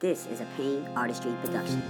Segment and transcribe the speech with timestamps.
[0.00, 1.82] This is a Pain Artistry production.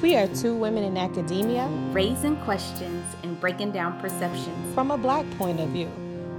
[0.00, 5.28] We are two women in academia, raising questions and breaking down perceptions from a Black
[5.32, 5.90] point of view.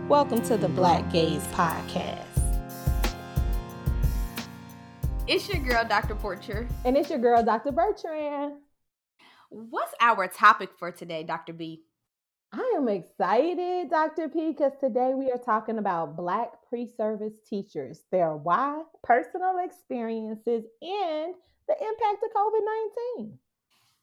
[0.07, 2.25] Welcome to the Black Gaze Podcast.
[5.27, 6.15] It's your girl, Dr.
[6.15, 6.67] Porcher.
[6.83, 7.71] And it's your girl, Dr.
[7.71, 8.53] Bertrand.
[9.49, 11.53] What's our topic for today, Dr.
[11.53, 11.83] B?
[12.51, 14.27] I am excited, Dr.
[14.27, 20.63] P, because today we are talking about Black pre service teachers, their why, personal experiences,
[20.81, 21.35] and
[21.67, 22.61] the impact of COVID
[23.17, 23.39] 19.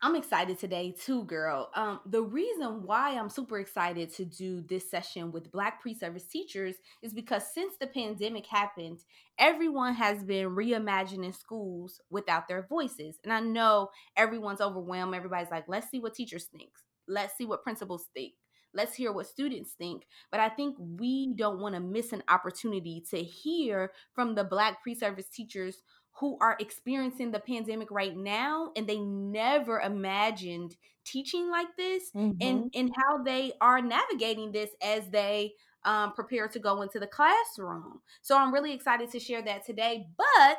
[0.00, 1.70] I'm excited today too, girl.
[1.74, 6.26] Um, the reason why I'm super excited to do this session with Black pre service
[6.26, 9.00] teachers is because since the pandemic happened,
[9.40, 13.18] everyone has been reimagining schools without their voices.
[13.24, 15.16] And I know everyone's overwhelmed.
[15.16, 16.70] Everybody's like, let's see what teachers think
[17.08, 18.34] let's see what principals think.
[18.74, 20.04] Let's hear what students think.
[20.30, 24.82] But i think we don't want to miss an opportunity to hear from the black
[24.82, 25.82] pre-service teachers
[26.18, 32.36] who are experiencing the pandemic right now and they never imagined teaching like this mm-hmm.
[32.40, 35.52] and and how they are navigating this as they
[35.84, 38.00] um, prepare to go into the classroom.
[38.22, 40.58] So i'm really excited to share that today but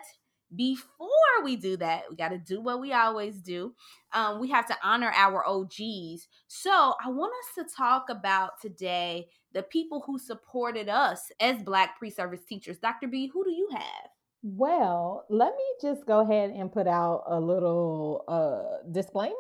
[0.56, 1.08] before
[1.44, 3.74] we do that, we got to do what we always do.
[4.14, 6.28] Um, we have to honor our OGs.
[6.48, 11.98] So I want us to talk about today the people who supported us as Black
[11.98, 12.78] pre service teachers.
[12.78, 13.08] Dr.
[13.08, 14.10] B, who do you have?
[14.44, 19.34] Well, let me just go ahead and put out a little uh, disclaimer.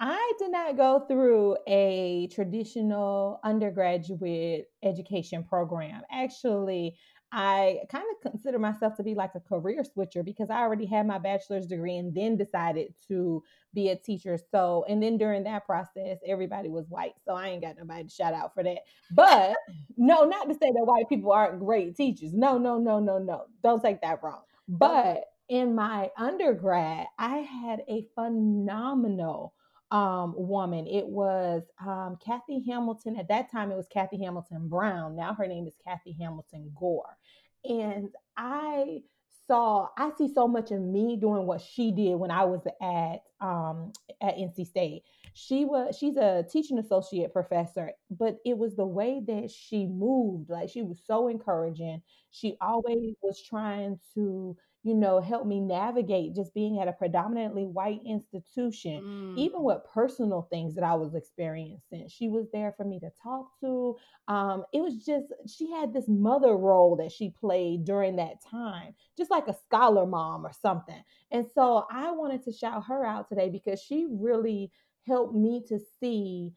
[0.00, 6.02] I did not go through a traditional undergraduate education program.
[6.10, 6.96] Actually,
[7.30, 11.06] I kind of consider myself to be like a career switcher because I already had
[11.06, 13.42] my bachelor's degree and then decided to
[13.74, 14.38] be a teacher.
[14.50, 17.14] So, and then during that process, everybody was white.
[17.26, 18.78] So I ain't got nobody to shout out for that.
[19.10, 19.56] But
[19.96, 22.32] no, not to say that white people aren't great teachers.
[22.32, 23.44] No, no, no, no, no.
[23.62, 24.42] Don't take that wrong.
[24.66, 29.52] But in my undergrad, I had a phenomenal
[29.90, 30.86] um, woman.
[30.86, 33.16] It was um, Kathy Hamilton.
[33.16, 35.16] At that time, it was Kathy Hamilton Brown.
[35.16, 37.16] Now her name is Kathy Hamilton Gore.
[37.64, 39.00] And I
[39.46, 43.22] saw, I see so much of me doing what she did when I was at
[43.40, 45.02] um, at NC State.
[45.32, 50.50] She was she's a teaching associate professor, but it was the way that she moved.
[50.50, 52.02] Like she was so encouraging.
[52.30, 57.64] She always was trying to you know, help me navigate just being at a predominantly
[57.64, 59.36] white institution, mm.
[59.36, 62.08] even with personal things that I was experiencing.
[62.08, 63.96] She was there for me to talk to.
[64.28, 68.94] Um, it was just, she had this mother role that she played during that time,
[69.16, 71.02] just like a scholar mom or something.
[71.32, 74.70] And so I wanted to shout her out today because she really
[75.06, 76.52] helped me to see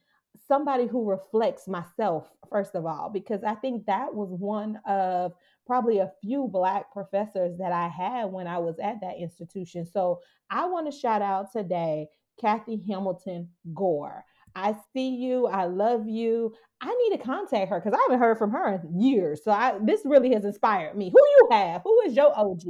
[0.47, 5.33] somebody who reflects myself first of all because i think that was one of
[5.65, 9.85] probably a few black professors that i had when i was at that institution.
[9.85, 12.07] So i want to shout out today
[12.39, 14.23] kathy hamilton gore.
[14.55, 16.53] I see you i love you.
[16.81, 19.43] I need to contact her because i haven't heard from her in years.
[19.43, 21.11] So I, this really has inspired me.
[21.11, 21.81] Who you have?
[21.83, 22.61] Who is your og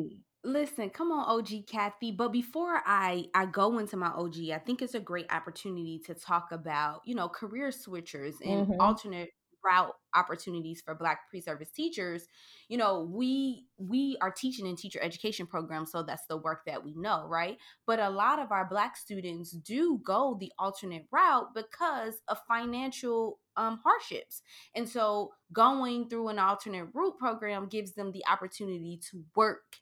[0.44, 2.12] Listen, come on, OG Kathy.
[2.12, 6.16] But before I I go into my OG, I think it's a great opportunity to
[6.16, 8.82] talk about you know career switchers and mm-hmm.
[8.82, 9.30] alternate
[9.64, 12.28] route opportunities for black pre-service teachers
[12.68, 16.84] you know we we are teaching in teacher education programs so that's the work that
[16.84, 17.58] we know right?
[17.88, 23.40] But a lot of our black students do go the alternate route because of financial
[23.58, 24.42] um, hardships.
[24.76, 29.78] And so going through an alternate route program gives them the opportunity to work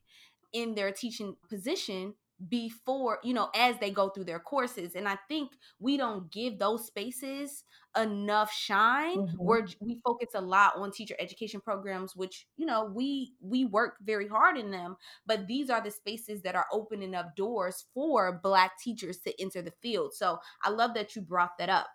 [0.54, 2.14] in their teaching position
[2.48, 6.58] before you know as they go through their courses and i think we don't give
[6.58, 7.66] those spaces
[8.00, 9.36] enough shine mm-hmm.
[9.38, 13.96] where we focus a lot on teacher education programs which you know we we work
[14.02, 14.96] very hard in them
[15.26, 19.62] but these are the spaces that are opening up doors for black teachers to enter
[19.62, 20.14] the field.
[20.14, 21.88] So i love that you brought that up.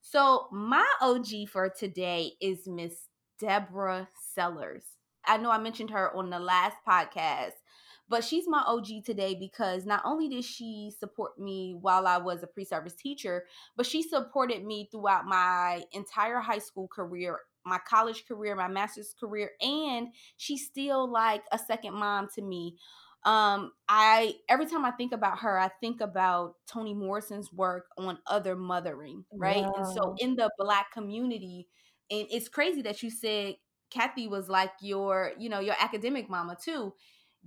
[0.00, 3.08] So my og for today is miss
[3.38, 4.84] deborah sellers.
[5.24, 7.61] I know i mentioned her on the last podcast
[8.08, 12.42] but she's my OG today because not only did she support me while I was
[12.42, 13.44] a pre service teacher,
[13.76, 19.14] but she supported me throughout my entire high school career my college career, my master's
[19.18, 22.76] career, and she's still like a second mom to me.
[23.24, 28.18] Um, I every time I think about her, I think about Toni Morrison's work on
[28.26, 29.64] other mothering, right?
[29.76, 31.68] And so in the black community,
[32.10, 33.54] and it's crazy that you said
[33.90, 36.92] Kathy was like your, you know, your academic mama too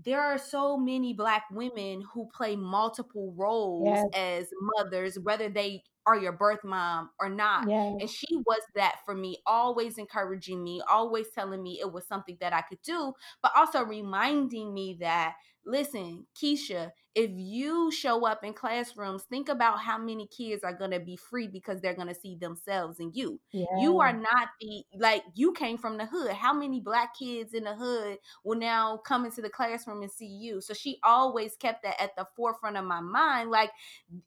[0.04, 4.06] there are so many black women who play multiple roles yes.
[4.14, 7.96] as mothers whether they are your birth mom or not yes.
[8.00, 12.38] and she was that for me always encouraging me always telling me it was something
[12.42, 18.44] that i could do but also reminding me that listen, Keisha, if you show up
[18.44, 22.10] in classrooms, think about how many kids are going to be free because they're going
[22.10, 23.40] to see themselves in you.
[23.54, 23.66] Yeah.
[23.80, 26.34] You are not the, like, you came from the hood.
[26.34, 30.28] How many black kids in the hood will now come into the classroom and see
[30.28, 30.60] you?
[30.60, 33.50] So she always kept that at the forefront of my mind.
[33.50, 33.72] Like,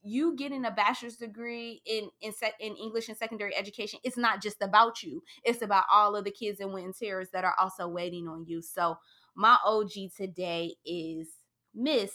[0.02, 4.62] you getting a bachelor's degree in, in, in English and secondary education, it's not just
[4.62, 8.46] about you, it's about all of the kids in Terrace that are also waiting on
[8.46, 8.62] you.
[8.62, 8.96] So,
[9.38, 11.28] my OG today is
[11.72, 12.10] Miss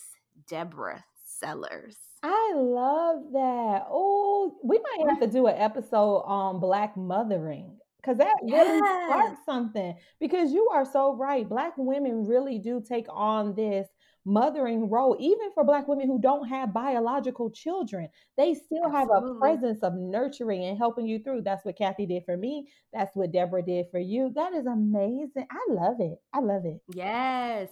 [0.45, 1.95] Deborah Sellers.
[2.21, 3.85] I love that.
[3.89, 9.39] Oh, we might have to do an episode on black mothering because that really sparks
[9.45, 9.95] something.
[10.19, 11.47] Because you are so right.
[11.47, 13.87] Black women really do take on this
[14.25, 18.07] mothering role, even for Black women who don't have biological children.
[18.37, 18.95] They still Absolutely.
[18.95, 21.41] have a presence of nurturing and helping you through.
[21.41, 22.67] That's what Kathy did for me.
[22.93, 24.31] That's what Deborah did for you.
[24.35, 25.47] That is amazing.
[25.51, 26.19] I love it.
[26.33, 26.81] I love it.
[26.93, 27.69] Yes.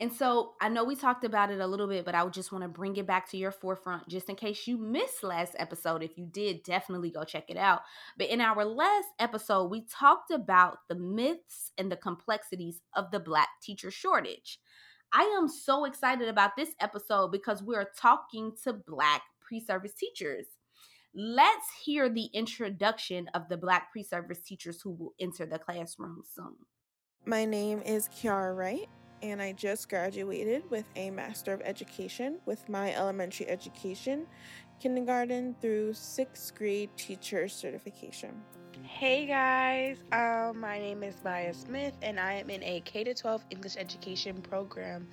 [0.00, 2.62] And so I know we talked about it a little bit, but I just want
[2.62, 6.02] to bring it back to your forefront just in case you missed last episode.
[6.02, 7.82] If you did, definitely go check it out.
[8.18, 13.20] But in our last episode, we talked about the myths and the complexities of the
[13.20, 14.58] Black teacher shortage.
[15.12, 20.46] I am so excited about this episode because we're talking to Black pre service teachers.
[21.14, 26.22] Let's hear the introduction of the Black pre service teachers who will enter the classroom
[26.34, 26.56] soon.
[27.26, 28.88] My name is Kiara Wright,
[29.22, 34.26] and I just graduated with a Master of Education with my elementary education,
[34.80, 38.42] kindergarten through sixth grade teacher certification.
[38.86, 43.44] Hey guys, um, my name is Maya Smith and I am in a K 12
[43.50, 45.08] English education program.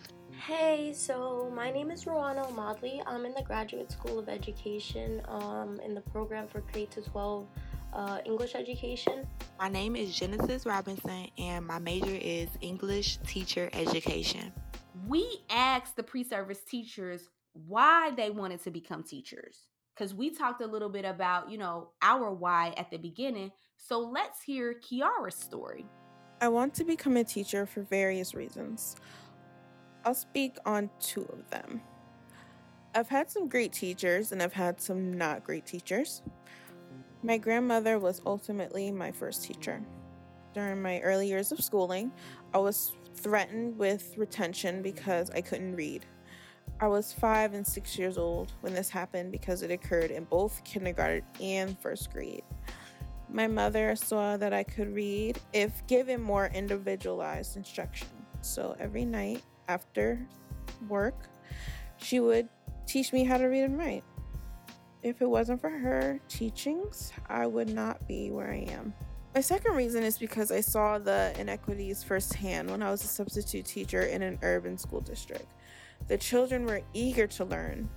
[0.46, 3.02] Hey, so my name is Rowana Modley.
[3.08, 7.48] I'm in the Graduate School of Education um, in the program for K 12
[7.94, 9.26] uh, English education.
[9.58, 14.52] My name is Genesis Robinson and my major is English Teacher Education.
[15.08, 17.30] We asked the pre service teachers
[17.68, 21.90] why they wanted to become teachers because we talked a little bit about, you know,
[22.02, 23.52] our why at the beginning.
[23.78, 25.86] So let's hear Kiara's story.
[26.40, 28.96] I want to become a teacher for various reasons.
[30.04, 31.82] I'll speak on two of them.
[32.96, 36.24] I've had some great teachers and I've had some not great teachers.
[37.24, 39.82] My grandmother was ultimately my first teacher.
[40.54, 42.12] During my early years of schooling,
[42.54, 46.06] I was threatened with retention because I couldn't read.
[46.82, 50.64] I was five and six years old when this happened because it occurred in both
[50.64, 52.42] kindergarten and first grade.
[53.30, 58.08] My mother saw that I could read if given more individualized instruction.
[58.42, 60.28] So every night after
[60.90, 61.28] work,
[61.98, 62.50] she would
[62.88, 64.04] teach me how to read and write.
[65.04, 68.96] If it wasn't for her teachings, I would not be where I am.
[69.36, 73.66] My second reason is because I saw the inequities firsthand when I was a substitute
[73.66, 75.46] teacher in an urban school district.
[76.12, 77.90] The children were eager to learn.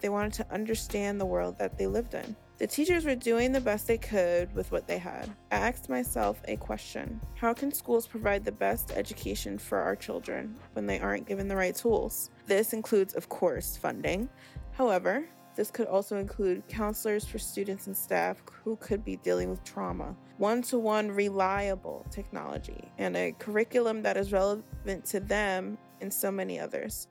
[0.00, 2.36] They wanted to understand the world that they lived in.
[2.58, 5.28] The teachers were doing the best they could with what they had.
[5.50, 10.54] I asked myself a question How can schools provide the best education for our children
[10.74, 12.30] when they aren't given the right tools?
[12.46, 14.28] This includes, of course, funding.
[14.70, 15.26] However,
[15.56, 20.14] this could also include counselors for students and staff who could be dealing with trauma,
[20.38, 26.30] one to one reliable technology, and a curriculum that is relevant to them and so
[26.30, 27.08] many others.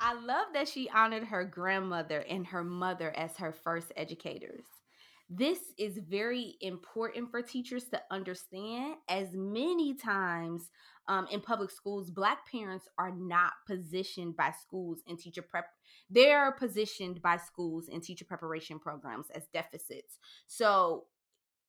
[0.00, 4.64] I love that she honored her grandmother and her mother as her first educators.
[5.28, 10.70] This is very important for teachers to understand, as many times
[11.06, 15.66] um, in public schools, Black parents are not positioned by schools and teacher prep.
[16.08, 20.18] They're positioned by schools and teacher preparation programs as deficits.
[20.48, 21.04] So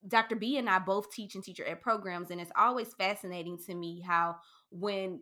[0.08, 0.36] Dr.
[0.36, 4.02] B and I both teach and teacher ed programs, and it's always fascinating to me
[4.02, 4.38] how
[4.72, 5.22] when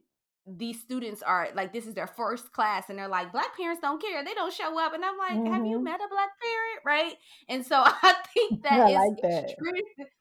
[0.57, 4.01] these students are like this is their first class and they're like black parents don't
[4.01, 5.53] care they don't show up and i'm like mm-hmm.
[5.53, 5.85] have you mm-hmm.
[5.85, 7.13] met a black parent right
[7.49, 9.55] and so i think that I is like that.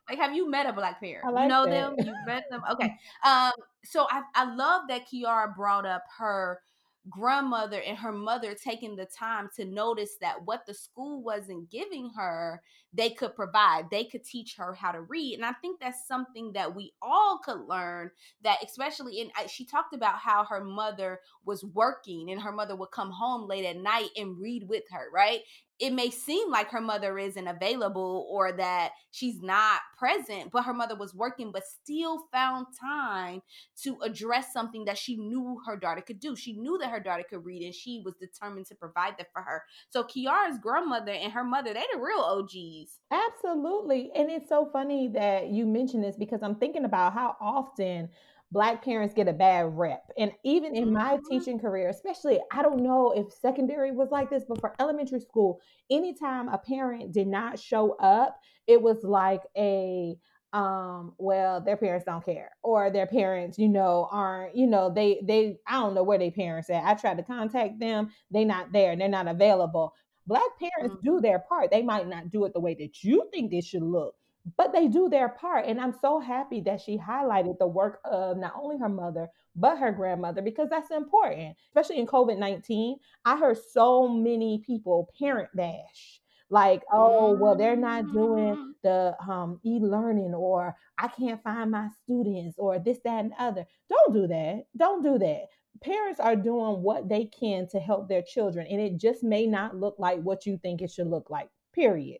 [0.08, 1.70] like have you met a black parent like you know that.
[1.70, 2.94] them you've met them okay
[3.26, 3.52] um
[3.84, 6.60] so i i love that kiara brought up her
[7.08, 12.10] grandmother and her mother taking the time to notice that what the school wasn't giving
[12.16, 12.62] her,
[12.92, 13.90] they could provide.
[13.90, 15.34] They could teach her how to read.
[15.36, 18.10] And I think that's something that we all could learn
[18.42, 22.90] that, especially in, she talked about how her mother was working and her mother would
[22.90, 25.40] come home late at night and read with her, right?
[25.78, 30.74] It may seem like her mother isn't available or that she's not present, but her
[30.74, 33.40] mother was working, but still found time
[33.84, 36.34] to address something that she knew her daughter could do.
[36.34, 39.42] She knew that her daughter could read and she was determined to provide that for
[39.42, 39.62] her.
[39.90, 42.98] So Kiara's grandmother and her mother, they're the real OGs.
[43.10, 44.10] Absolutely.
[44.16, 48.08] And it's so funny that you mentioned this because I'm thinking about how often
[48.50, 50.10] black parents get a bad rep.
[50.16, 51.28] And even in my mm-hmm.
[51.30, 55.60] teaching career, especially, I don't know if secondary was like this, but for elementary school,
[55.90, 60.16] anytime a parent did not show up, it was like a
[60.54, 65.20] um well their parents don't care or their parents you know aren't you know they
[65.24, 68.72] they i don't know where their parents at i tried to contact them they not
[68.72, 69.92] there and they're not available
[70.26, 71.04] black parents mm-hmm.
[71.04, 73.82] do their part they might not do it the way that you think it should
[73.82, 74.14] look
[74.56, 78.36] but they do their part and i'm so happy that she highlighted the work of
[78.36, 83.58] not only her mother but her grandmother because that's important especially in covid-19 i heard
[83.72, 88.72] so many people parent bash like oh well they're not doing mm.
[88.82, 93.66] the um, e-learning or i can't find my students or this that and other.
[93.90, 95.46] Don't do that don't do that.
[95.82, 99.76] Parents are doing what they can to help their children and it just may not
[99.76, 102.18] look like what you think it should look like period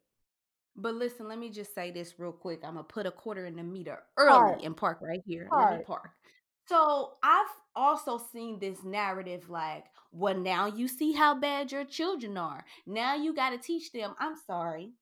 [0.78, 2.60] but listen, let me just say this real quick.
[2.64, 5.48] I'm gonna put a quarter in the meter early and park right here.
[5.52, 6.10] Let me park.
[6.66, 12.36] So I've also seen this narrative like, well, now you see how bad your children
[12.36, 12.64] are.
[12.86, 14.14] Now you got to teach them.
[14.18, 14.92] I'm sorry,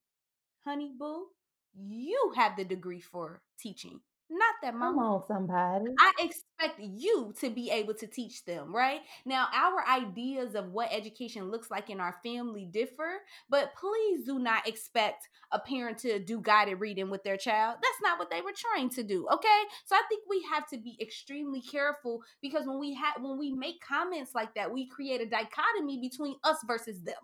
[0.64, 1.26] honey boo,
[1.74, 4.00] you have the degree for teaching.
[4.28, 4.92] Not that mama.
[4.92, 5.94] Come on, somebody.
[6.00, 9.00] I expect you to be able to teach them, right?
[9.24, 14.40] Now, our ideas of what education looks like in our family differ, but please do
[14.40, 17.76] not expect a parent to do guided reading with their child.
[17.76, 19.62] That's not what they were trying to do, okay?
[19.84, 23.52] So I think we have to be extremely careful because when we have when we
[23.52, 27.14] make comments like that, we create a dichotomy between us versus them.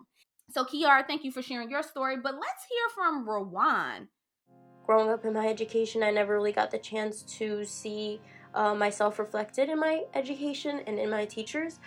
[0.51, 4.07] So Kiara, thank you for sharing your story, but let's hear from Rawan
[4.85, 8.21] growing up in my education, I never really got the chance to see
[8.53, 11.79] uh, myself reflected in my education and in my teachers.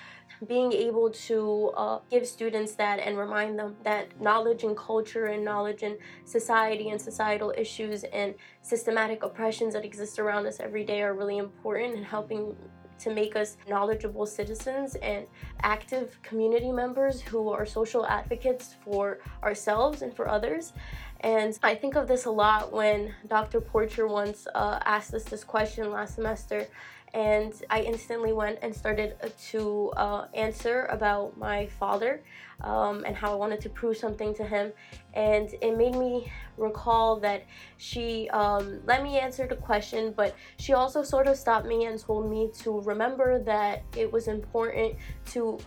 [0.46, 5.44] Being able to uh, give students that and remind them that knowledge and culture and
[5.44, 11.02] knowledge and society and societal issues and systematic oppressions that exist around us every day
[11.02, 12.54] are really important and helping
[13.00, 15.26] to make us knowledgeable citizens and
[15.62, 20.72] active community members who are social advocates for ourselves and for others.
[21.20, 23.60] And I think of this a lot when Dr.
[23.60, 26.68] Porcher once uh, asked us this question last semester.
[27.14, 29.16] And I instantly went and started
[29.50, 32.22] to uh, answer about my father
[32.62, 34.72] um, and how I wanted to prove something to him.
[35.14, 37.44] And it made me recall that
[37.78, 41.98] she um, let me answer the question, but she also sort of stopped me and
[41.98, 44.96] told me to remember that it was important
[45.26, 45.58] to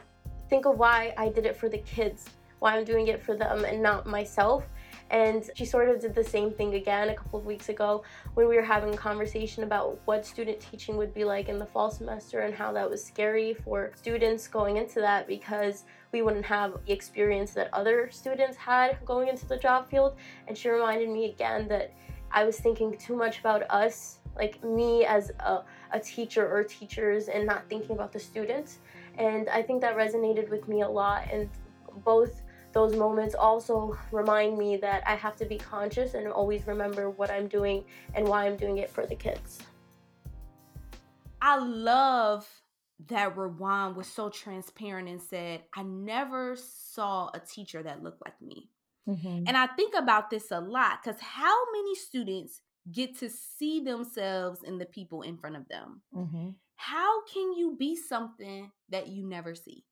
[0.50, 2.26] think of why I did it for the kids,
[2.60, 4.64] why I'm doing it for them and not myself.
[5.10, 8.04] And she sort of did the same thing again a couple of weeks ago
[8.36, 11.66] when we were having a conversation about what student teaching would be like in the
[11.66, 16.46] fall semester and how that was scary for students going into that because we wouldn't
[16.46, 20.16] have the experience that other students had going into the job field.
[20.48, 21.94] And she reminded me again that
[22.32, 27.28] I was thinking too much about us, like me as a, a teacher or teachers,
[27.28, 28.80] and not thinking about the students.
[29.18, 31.28] And I think that resonated with me a lot.
[31.32, 31.50] And
[32.06, 37.10] both those moments also remind me that I have to be conscious and always remember
[37.10, 37.84] what I'm doing
[38.14, 39.60] and why I'm doing it for the kids.
[41.42, 42.48] I love
[43.08, 48.40] that Rawan was so transparent and said, I never saw a teacher that looked like
[48.42, 48.70] me.
[49.08, 49.46] Mm-hmm.
[49.48, 52.62] And I think about this a lot because how many students
[52.92, 56.02] get to see themselves in the people in front of them?
[56.16, 56.50] Mm-hmm.
[56.76, 59.86] How can you be something that you never see?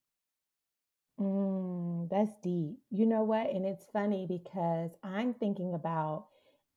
[1.19, 2.77] Mm, that's deep.
[2.89, 3.49] You know what?
[3.49, 6.27] And it's funny because I'm thinking about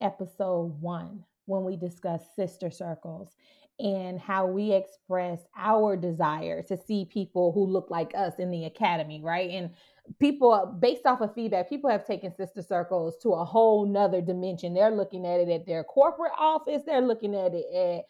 [0.01, 3.35] episode one when we discuss sister circles
[3.79, 8.67] and how we express our desire to see people who look like us in the
[8.67, 9.51] academy, right?
[9.51, 9.71] And
[10.19, 14.75] people, based off of feedback, people have taken sister circles to a whole nother dimension.
[14.75, 18.05] They're looking at it at their corporate office, they're looking at it at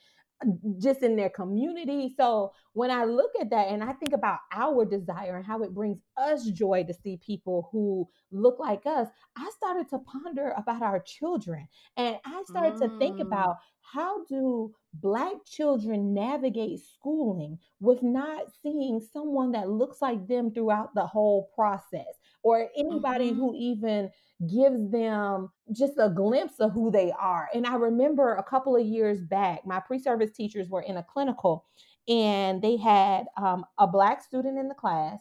[0.79, 2.15] just in their community.
[2.17, 5.75] So when I look at that and I think about our desire and how it
[5.75, 10.83] brings us joy to see people who look like us, I started to ponder about
[10.83, 12.81] our children and I started mm.
[12.81, 13.23] to think mm.
[13.23, 20.53] about how do black children navigate schooling with not seeing someone that looks like them
[20.53, 23.41] throughout the whole process or anybody mm-hmm.
[23.41, 24.11] who even
[24.49, 27.49] gives them just a glimpse of who they are.
[27.55, 31.03] And I remember a couple of years back, my pre service teachers were in a
[31.03, 31.67] clinical
[32.09, 35.21] and they had um, a black student in the class.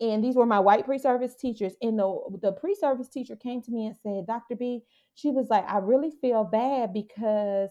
[0.00, 1.74] And these were my white pre service teachers.
[1.82, 4.56] And the, the pre service teacher came to me and said, Dr.
[4.56, 4.82] B,
[5.14, 7.70] she was like, I really feel bad because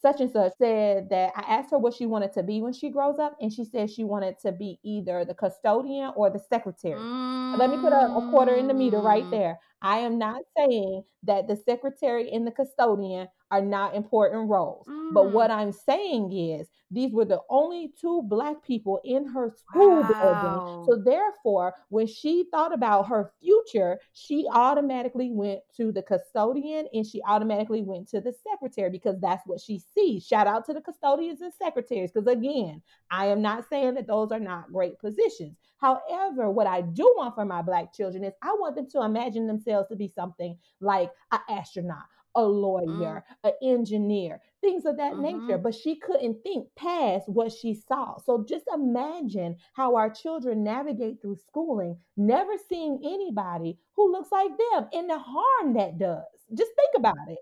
[0.00, 2.90] such and such said that I asked her what she wanted to be when she
[2.90, 6.98] grows up, and she said she wanted to be either the custodian or the secretary.
[6.98, 7.58] Mm.
[7.58, 9.30] Let me put a, a, quarter in the meter right mm.
[9.30, 9.58] there.
[9.82, 14.86] I am not saying that the secretary and the custodian are not important roles.
[14.86, 15.12] Mm.
[15.12, 20.02] But what I'm saying is these were the only two black people in her school
[20.02, 20.84] wow.
[20.86, 20.86] building.
[20.86, 27.06] So therefore, when she thought about her future, she automatically went to the custodian and
[27.06, 30.26] she automatically went to the secretary because that's what she sees.
[30.26, 34.30] Shout out to the custodians and secretaries because again, I am not saying that those
[34.30, 35.56] are not great positions.
[35.78, 39.46] However, what I do want for my black children is I want them to imagine
[39.46, 43.48] themselves to be something like an astronaut a lawyer, mm.
[43.48, 45.46] an engineer, things of that mm-hmm.
[45.46, 45.58] nature.
[45.58, 48.18] But she couldn't think past what she saw.
[48.18, 54.50] So just imagine how our children navigate through schooling, never seeing anybody who looks like
[54.50, 56.24] them and the harm that does.
[56.54, 57.38] Just think about it.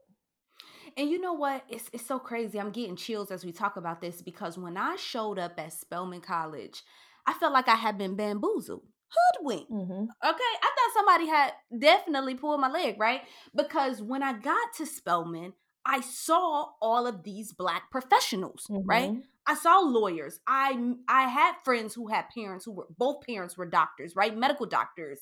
[0.96, 1.62] And you know what?
[1.68, 2.58] It's it's so crazy.
[2.58, 6.22] I'm getting chills as we talk about this because when I showed up at Spelman
[6.22, 6.82] College,
[7.26, 9.70] I felt like I had been bamboozled hoodwinked.
[9.70, 10.02] Mm-hmm.
[10.02, 13.22] Okay, I thought somebody had definitely pulled my leg, right?
[13.54, 15.52] Because when I got to Spelman,
[15.84, 18.88] I saw all of these black professionals, mm-hmm.
[18.88, 19.12] right?
[19.46, 20.40] I saw lawyers.
[20.46, 24.36] I I had friends who had parents who were both parents were doctors, right?
[24.36, 25.20] Medical doctors.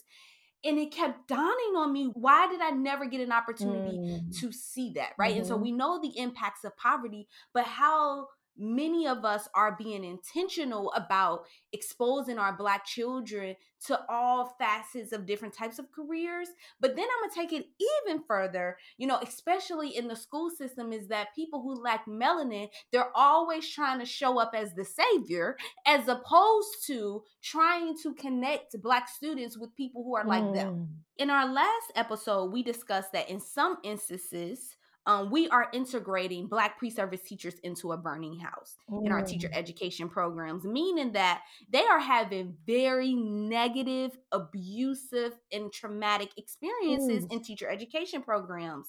[0.64, 4.40] And it kept dawning on me, why did I never get an opportunity mm.
[4.40, 5.30] to see that, right?
[5.30, 5.38] Mm-hmm.
[5.38, 5.62] And so mm-hmm.
[5.62, 8.26] we know the impacts of poverty, but how
[8.58, 13.54] many of us are being intentional about exposing our black children
[13.86, 16.48] to all facets of different types of careers
[16.80, 17.66] but then i'm gonna take it
[18.06, 22.68] even further you know especially in the school system is that people who lack melanin
[22.92, 28.80] they're always trying to show up as the savior as opposed to trying to connect
[28.82, 30.54] black students with people who are like mm.
[30.54, 34.75] them in our last episode we discussed that in some instances
[35.06, 39.06] um, we are integrating Black pre service teachers into a burning house mm.
[39.06, 39.56] in our teacher mm.
[39.56, 47.32] education programs, meaning that they are having very negative, abusive, and traumatic experiences mm.
[47.32, 48.88] in teacher education programs.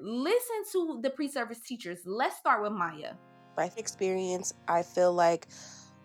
[0.00, 2.00] Listen to the pre service teachers.
[2.04, 3.14] Let's start with Maya.
[3.56, 5.46] My experience, I feel like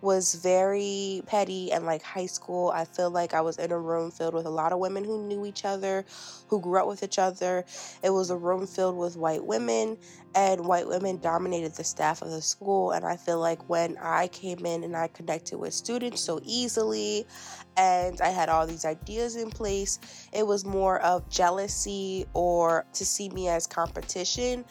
[0.02, 2.70] was very petty and like high school.
[2.70, 5.26] I feel like I was in a room filled with a lot of women who
[5.26, 6.06] knew each other,
[6.48, 7.66] who grew up with each other.
[8.04, 9.98] It was a room filled with white women,
[10.36, 12.92] and white women dominated the staff of the school.
[12.92, 17.26] And I feel like when I came in and I connected with students so easily,
[17.76, 20.00] and I had all these ideas in place,
[20.32, 24.64] it was more of jealousy or to see me as competition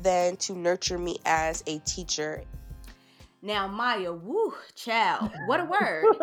[0.00, 2.42] than to nurture me as a teacher
[3.42, 6.04] now, Maya, woo, child, what a word.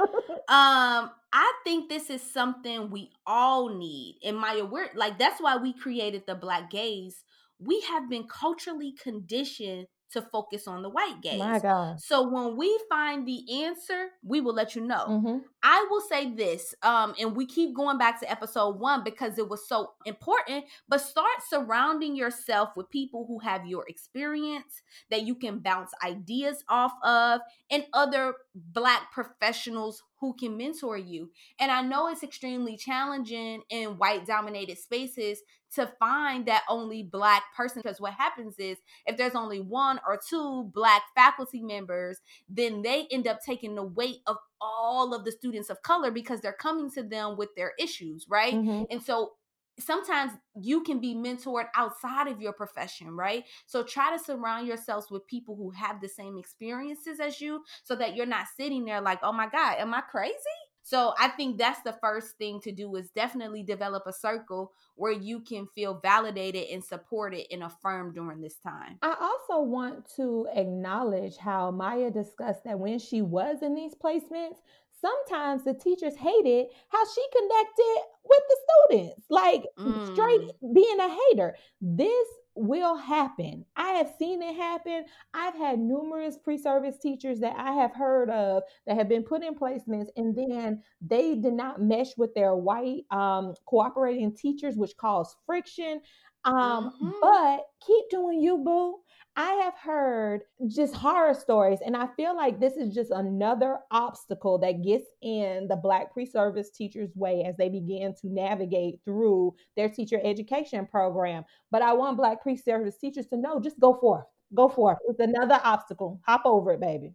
[0.47, 4.19] um, I think this is something we all need.
[4.23, 7.23] And Maya, we're like that's why we created the Black Gaze.
[7.60, 11.39] We have been culturally conditioned to focus on the white gaze.
[11.39, 12.00] My God.
[12.02, 15.06] So when we find the answer, we will let you know.
[15.08, 15.38] Mm-hmm.
[15.62, 19.48] I will say this, um, and we keep going back to episode one because it
[19.48, 25.36] was so important, but start surrounding yourself with people who have your experience that you
[25.36, 31.30] can bounce ideas off of and other black professionals who can mentor you.
[31.60, 35.41] And I know it's extremely challenging in white dominated spaces
[35.75, 40.19] to find that only black person because what happens is if there's only one or
[40.27, 45.32] two black faculty members, then they end up taking the weight of all of the
[45.32, 48.53] students of color because they're coming to them with their issues, right?
[48.53, 48.84] Mm-hmm.
[48.89, 49.34] And so
[49.79, 53.45] sometimes you can be mentored outside of your profession, right?
[53.65, 57.95] So try to surround yourselves with people who have the same experiences as you so
[57.95, 60.36] that you're not sitting there like, oh my God, am I crazy?
[60.82, 65.12] So I think that's the first thing to do is definitely develop a circle where
[65.12, 68.98] you can feel validated and supported and affirmed during this time.
[69.02, 74.58] I also want to acknowledge how Maya discussed that when she was in these placements,
[75.00, 80.13] sometimes the teachers hated how she connected with the students, like mm.
[80.13, 81.56] straight being a hater.
[81.82, 83.65] This will happen.
[83.75, 85.05] I have seen it happen.
[85.33, 89.55] I've had numerous pre-service teachers that I have heard of that have been put in
[89.55, 95.35] placements and then they did not mesh with their white um, cooperating teachers, which caused
[95.45, 96.01] friction.
[96.45, 97.12] Um, mm-hmm.
[97.21, 98.97] But keep doing you, boo.
[99.36, 104.58] I have heard just horror stories, and I feel like this is just another obstacle
[104.60, 109.56] that gets in the Black pre service teachers' way as they begin to navigate through
[109.78, 111.45] their teacher education program.
[111.71, 114.25] But I want Black pre service teachers to know just go forth.
[114.54, 114.97] Go forth.
[115.08, 116.19] It's another obstacle.
[116.25, 117.13] Hop over it, baby.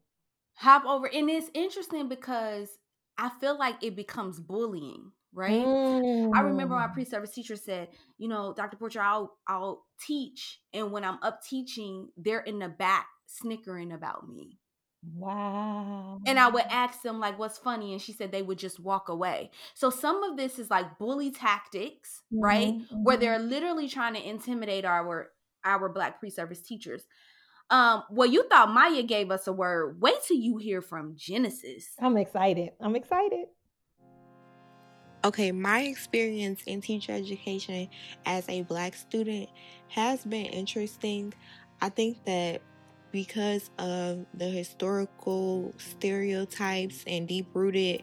[0.57, 1.07] Hop over.
[1.13, 2.69] And it's interesting because
[3.19, 5.65] I feel like it becomes bullying right?
[5.65, 6.31] Mm.
[6.35, 6.93] I remember my mm.
[6.95, 8.77] pre-service teacher said, you know, Dr.
[8.77, 14.29] Porcher, I'll I'll teach, and when I'm up teaching, they're in the back snickering about
[14.29, 14.59] me.
[15.17, 16.21] Wow.
[16.27, 19.09] And I would ask them like what's funny and she said they would just walk
[19.09, 19.51] away.
[19.75, 22.75] So some of this is like bully tactics, mm-hmm, right?
[22.75, 23.03] Mm-hmm.
[23.03, 25.31] Where they're literally trying to intimidate our
[25.65, 27.05] our black pre-service teachers.
[27.71, 30.01] Um, well, you thought Maya gave us a word.
[30.01, 31.87] Wait till you hear from Genesis.
[31.99, 32.71] I'm excited.
[32.81, 33.47] I'm excited.
[35.25, 37.89] Okay, my experience in teacher education
[38.27, 39.49] as a black student
[39.89, 41.33] has been interesting.
[41.81, 42.61] I think that
[43.11, 48.03] because of the historical stereotypes and deep rooted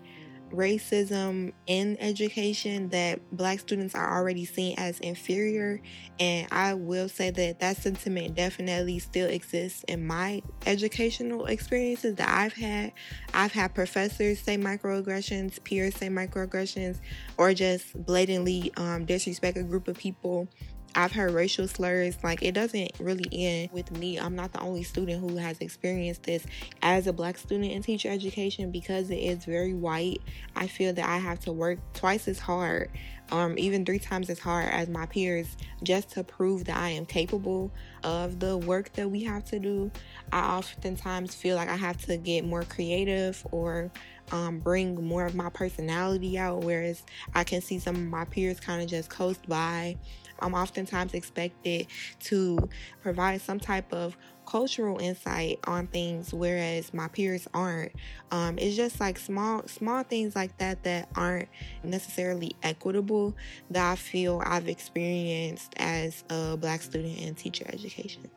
[0.51, 5.81] racism in education that black students are already seen as inferior.
[6.19, 12.29] And i will say that that sentiment definitely still exists in my educational experiences that
[12.29, 12.91] i've had.
[13.33, 16.99] I've had professors say microaggressions peers say microaggressions
[17.37, 20.47] or just blatantly um, disrespect a group of people
[20.95, 22.17] I've heard racial slurs.
[22.23, 24.19] Like, it doesn't really end with me.
[24.19, 26.45] I'm not the only student who has experienced this
[26.81, 30.21] as a black student in teacher education because it is very white.
[30.55, 32.89] I feel that I have to work twice as hard,
[33.31, 37.05] um, even three times as hard as my peers, just to prove that I am
[37.05, 37.71] capable
[38.03, 39.91] of the work that we have to do.
[40.33, 43.91] I oftentimes feel like I have to get more creative or
[44.31, 48.59] um, bring more of my personality out, whereas I can see some of my peers
[48.59, 49.97] kind of just coast by
[50.41, 51.87] I'm oftentimes expected
[52.21, 52.69] to
[53.01, 57.93] provide some type of cultural insight on things, whereas my peers aren't.
[58.31, 61.49] Um, it's just like small, small things like that that aren't
[61.83, 63.35] necessarily equitable
[63.69, 68.29] that I feel I've experienced as a Black student in teacher education.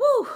[0.00, 0.26] Woo!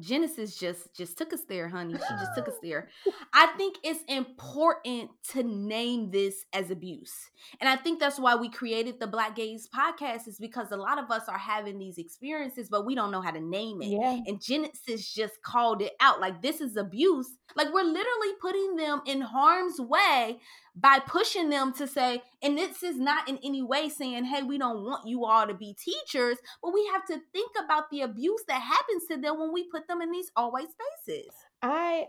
[0.00, 1.94] Genesis just just took us there, honey.
[1.94, 2.88] She just took us there.
[3.32, 7.12] I think it's important to name this as abuse.
[7.60, 10.98] And I think that's why we created the Black Gaze podcast is because a lot
[10.98, 13.88] of us are having these experiences but we don't know how to name it.
[13.88, 14.20] Yeah.
[14.26, 17.38] And Genesis just called it out like this is abuse.
[17.56, 20.38] Like we're literally putting them in harm's way
[20.74, 24.58] by pushing them to say, and this is not in any way saying, hey, we
[24.58, 28.42] don't want you all to be teachers, but we have to think about the abuse
[28.48, 30.66] that happens to them when we put them in these always
[31.06, 31.30] spaces.
[31.62, 32.06] I,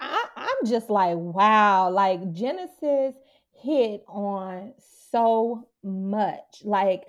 [0.00, 3.14] I I'm just like, wow, like Genesis
[3.52, 4.72] hit on
[5.10, 6.62] so much.
[6.64, 7.04] Like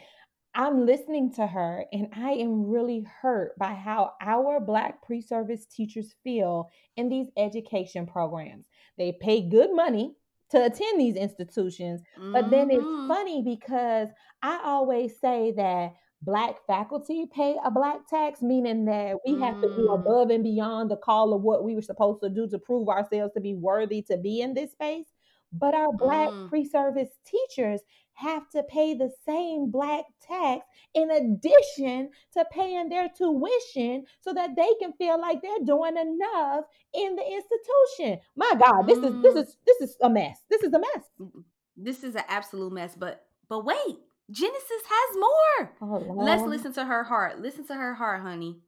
[0.54, 5.66] I'm listening to her and I am really hurt by how our Black pre service
[5.66, 8.66] teachers feel in these education programs.
[8.98, 10.14] They pay good money
[10.52, 12.02] to attend these institutions.
[12.20, 12.34] Mm-hmm.
[12.34, 13.08] But then it's mm-hmm.
[13.08, 14.10] funny because
[14.44, 19.68] I always say that black faculty pay a black tax, meaning that we have to
[19.76, 19.96] do mm.
[19.96, 23.34] above and beyond the call of what we were supposed to do to prove ourselves
[23.34, 25.08] to be worthy to be in this space.
[25.52, 26.50] But our black mm.
[26.50, 27.82] pre-service teachers
[28.14, 34.56] have to pay the same black tax in addition to paying their tuition so that
[34.56, 38.20] they can feel like they're doing enough in the institution.
[38.36, 39.44] My God, this is this mm.
[39.44, 40.40] is this is a mess.
[40.50, 41.32] This is a mess.
[41.78, 42.96] This is an absolute mess.
[42.98, 43.98] But but wait,
[44.30, 45.72] Genesis has more.
[45.82, 47.40] Oh, Let's listen to her heart.
[47.40, 48.60] Listen to her heart, honey.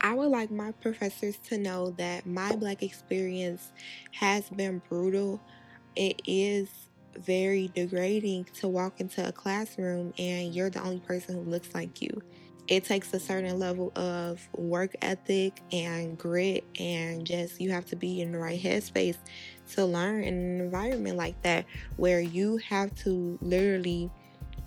[0.00, 3.72] I would like my professors to know that my black experience
[4.12, 5.40] has been brutal.
[5.96, 6.68] It is
[7.18, 12.00] very degrading to walk into a classroom and you're the only person who looks like
[12.00, 12.22] you.
[12.66, 17.96] It takes a certain level of work ethic and grit, and just you have to
[17.96, 19.18] be in the right headspace
[19.72, 24.10] to learn in an environment like that where you have to literally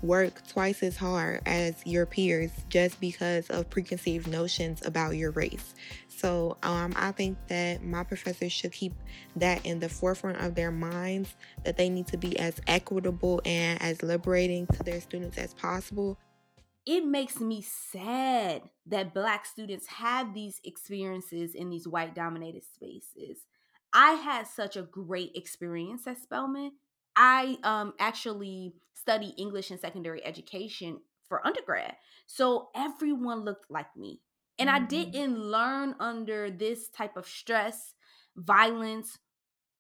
[0.04, 5.74] work twice as hard as your peers just because of preconceived notions about your race.
[6.18, 8.94] So um, I think that my professors should keep
[9.36, 13.82] that in the forefront of their minds that they need to be as equitable and
[13.82, 16.18] as liberating to their students as possible.
[16.86, 23.46] It makes me sad that Black students have these experiences in these white dominated spaces.
[23.94, 26.72] I had such a great experience at Spelman
[27.18, 31.96] I um actually study English and secondary education for undergrad.
[32.28, 34.22] So everyone looked like me.
[34.60, 34.84] And mm-hmm.
[34.84, 37.94] I didn't learn under this type of stress,
[38.36, 39.18] violence,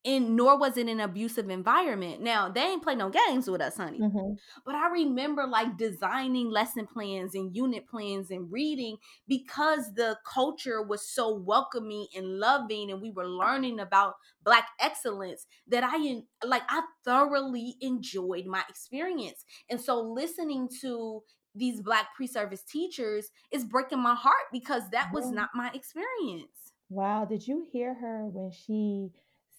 [0.07, 2.21] and nor was it an abusive environment.
[2.21, 3.99] Now they ain't play no games with us, honey.
[3.99, 4.33] Mm-hmm.
[4.65, 10.81] But I remember like designing lesson plans and unit plans and reading because the culture
[10.81, 14.13] was so welcoming and loving, and we were learning about
[14.43, 19.43] black excellence that I like I thoroughly enjoyed my experience.
[19.69, 21.23] And so listening to
[21.57, 26.73] these black pre-service teachers is breaking my heart because that was not my experience.
[26.89, 29.11] Wow, did you hear her when she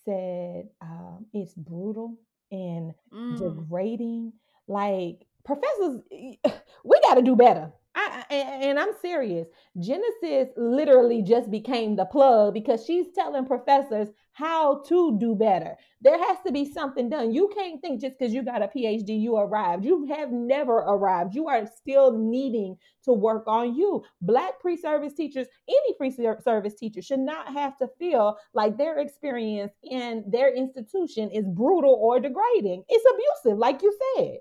[0.05, 2.17] said um, it's brutal
[2.51, 3.39] and mm.
[3.39, 4.33] degrading.
[4.67, 7.73] Like professors, we got to do better.
[7.99, 9.49] I, and I'm serious.
[9.79, 15.77] Genesis literally just became the plug because she's telling professors how to do better.
[16.01, 17.33] There has to be something done.
[17.33, 19.85] You can't think just because you got a PhD, you arrived.
[19.85, 21.35] You have never arrived.
[21.35, 24.05] You are still needing to work on you.
[24.23, 28.99] Black pre service teachers, any pre service teacher, should not have to feel like their
[28.99, 32.85] experience in their institution is brutal or degrading.
[32.89, 34.39] It's abusive, like you said.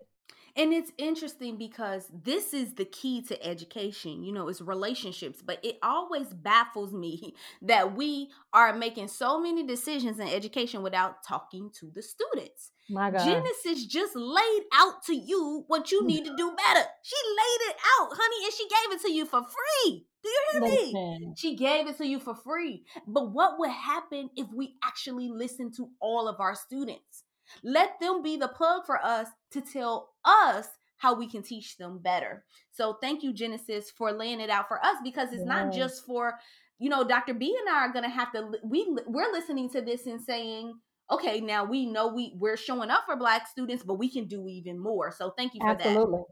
[0.58, 5.44] And it's interesting because this is the key to education, you know, it's relationships.
[5.46, 11.24] But it always baffles me that we are making so many decisions in education without
[11.24, 12.72] talking to the students.
[12.90, 13.24] My God.
[13.24, 16.08] Genesis just laid out to you what you hmm.
[16.08, 16.86] need to do better.
[17.04, 20.08] She laid it out, honey, and she gave it to you for free.
[20.24, 21.34] Do you hear me?
[21.38, 22.84] She gave it to you for free.
[23.06, 27.24] But what would happen if we actually listened to all of our students?
[27.64, 32.00] Let them be the plug for us to tell us how we can teach them
[32.00, 32.44] better.
[32.72, 35.48] So thank you, Genesis, for laying it out for us because it's yes.
[35.48, 36.34] not just for,
[36.80, 37.34] you know, Dr.
[37.34, 40.74] B and I are gonna have to we we're listening to this and saying,
[41.12, 44.48] okay, now we know we we're showing up for black students, but we can do
[44.48, 45.12] even more.
[45.12, 46.20] So thank you for Absolutely.
[46.20, 46.26] that.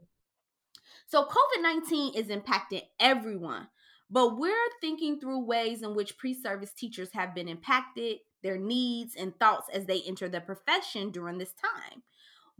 [1.08, 3.68] So COVID-19 is impacting everyone,
[4.10, 9.38] but we're thinking through ways in which pre-service teachers have been impacted, their needs and
[9.40, 12.04] thoughts as they enter the profession during this time.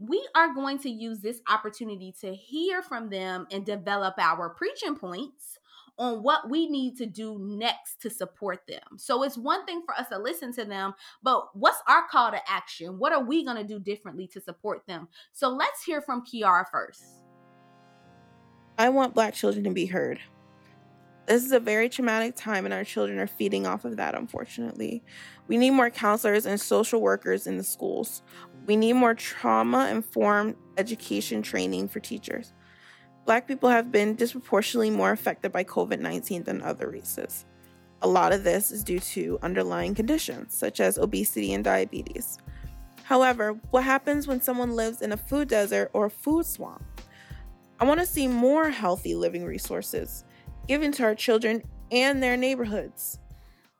[0.00, 4.96] We are going to use this opportunity to hear from them and develop our preaching
[4.96, 5.60] points
[5.96, 8.98] on what we need to do next to support them.
[8.98, 12.50] So it's one thing for us to listen to them, but what's our call to
[12.50, 12.98] action?
[12.98, 15.06] What are we going to do differently to support them?
[15.32, 17.04] So let's hear from Kiara first.
[18.76, 20.18] I want Black children to be heard.
[21.26, 25.02] This is a very traumatic time, and our children are feeding off of that, unfortunately.
[25.48, 28.22] We need more counselors and social workers in the schools.
[28.66, 32.52] We need more trauma informed education training for teachers.
[33.24, 37.44] Black people have been disproportionately more affected by COVID 19 than other races.
[38.02, 42.38] A lot of this is due to underlying conditions, such as obesity and diabetes.
[43.04, 46.84] However, what happens when someone lives in a food desert or a food swamp?
[47.78, 50.24] I want to see more healthy living resources
[50.66, 53.18] given to our children and their neighborhoods.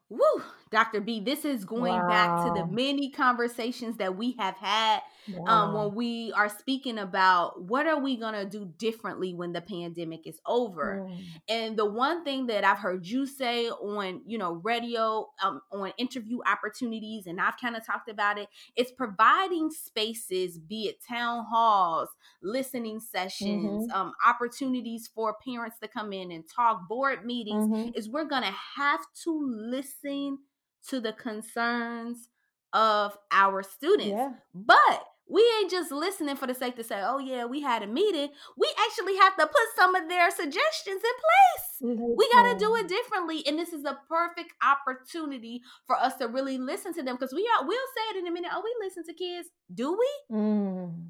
[0.08, 0.42] Woo!
[0.70, 1.00] Dr.
[1.00, 2.08] B, this is going wow.
[2.08, 5.00] back to the many conversations that we have had
[5.32, 5.44] wow.
[5.46, 9.60] um, when we are speaking about what are we going to do differently when the
[9.60, 11.06] pandemic is over.
[11.08, 11.24] Mm.
[11.48, 15.92] And the one thing that I've heard you say on, you know, radio, um, on
[15.98, 18.38] interview opportunities, and I've kind of talked about
[18.74, 22.08] it's providing spaces, be it town halls,
[22.42, 23.92] listening sessions, mm-hmm.
[23.92, 27.90] um, opportunities for parents to come in and talk, board meetings, mm-hmm.
[27.94, 30.38] is we're going to have to listen
[30.88, 32.28] to the concerns
[32.72, 34.08] of our students.
[34.08, 34.32] Yeah.
[34.54, 37.86] But we ain't just listening for the sake to say, oh, yeah, we had a
[37.86, 38.28] meeting.
[38.56, 41.96] We actually have to put some of their suggestions in place.
[42.16, 43.42] We got to do it differently.
[43.46, 47.48] And this is a perfect opportunity for us to really listen to them because we
[47.58, 48.52] are, we'll say it in a minute.
[48.54, 49.48] Oh, we listen to kids.
[49.74, 50.36] Do we?
[50.36, 51.08] Mm.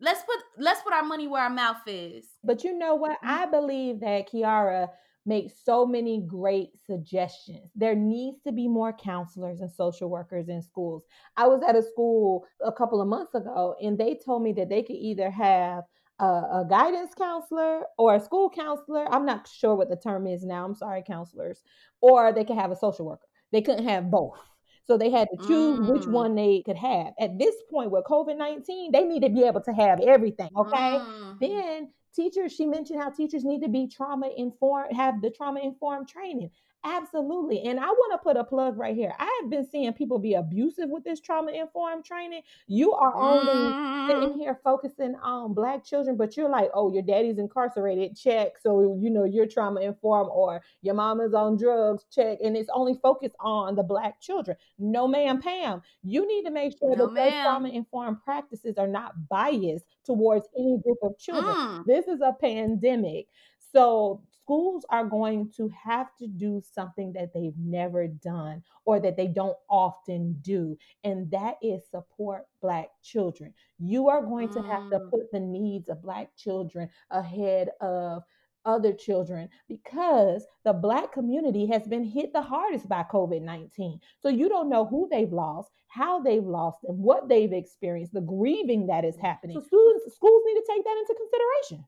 [0.00, 2.26] Let's put let's put our money where our mouth is.
[2.42, 3.12] But you know what?
[3.22, 3.28] Mm.
[3.28, 4.88] I believe that Kiara
[5.24, 7.70] make so many great suggestions.
[7.74, 11.04] There needs to be more counselors and social workers in schools.
[11.36, 14.68] I was at a school a couple of months ago and they told me that
[14.68, 15.84] they could either have
[16.18, 19.06] a, a, guidance counselor or a school counselor.
[19.12, 20.64] I'm not sure what the term is now.
[20.64, 21.62] I'm sorry, counselors.
[22.00, 23.26] Or they could have a social worker.
[23.52, 24.38] They couldn't have both.
[24.84, 25.92] So they had to choose mm.
[25.92, 27.12] which one they could have.
[27.20, 30.48] At this point with COVID 19, they need to be able to have everything.
[30.56, 30.98] Okay.
[30.98, 31.38] Mm.
[31.40, 36.08] Then teachers, she mentioned how teachers need to be trauma informed, have the trauma informed
[36.08, 36.50] training.
[36.84, 37.62] Absolutely.
[37.62, 39.14] And I want to put a plug right here.
[39.16, 42.42] I have been seeing people be abusive with this trauma informed training.
[42.66, 44.08] You are only mm.
[44.08, 48.58] sitting here focusing on black children, but you're like, oh, your daddy's incarcerated, check.
[48.60, 52.38] So, you know, you're trauma informed, or your mama's on drugs, check.
[52.42, 54.56] And it's only focused on the black children.
[54.78, 55.82] No, ma'am, Pam.
[56.02, 60.48] You need to make sure no, that those trauma informed practices are not biased towards
[60.58, 61.54] any group of children.
[61.54, 61.84] Mm.
[61.86, 63.28] This is a pandemic.
[63.72, 64.20] So
[64.52, 69.26] schools are going to have to do something that they've never done or that they
[69.26, 73.54] don't often do, and that is support Black children.
[73.78, 75.10] You are going to have to mm.
[75.10, 78.22] put the needs of Black children ahead of
[78.66, 83.98] other children because the black community has been hit the hardest by COVID 19.
[84.20, 88.20] So you don't know who they've lost, how they've lost them, what they've experienced, the
[88.20, 89.56] grieving that is happening.
[89.56, 91.86] So students, schools need to take that into consideration.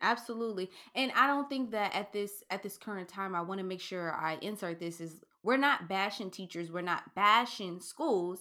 [0.00, 0.70] Absolutely.
[0.94, 3.80] And I don't think that at this at this current time I want to make
[3.80, 8.40] sure I insert this is we're not bashing teachers, we're not bashing schools.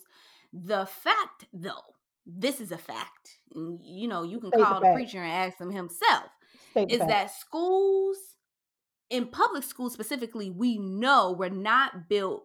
[0.54, 3.40] The fact though, this is a fact.
[3.56, 6.26] You know, you can call the preacher and ask him himself.
[6.76, 8.18] is that schools,
[9.10, 12.44] in public schools specifically, we know we're not built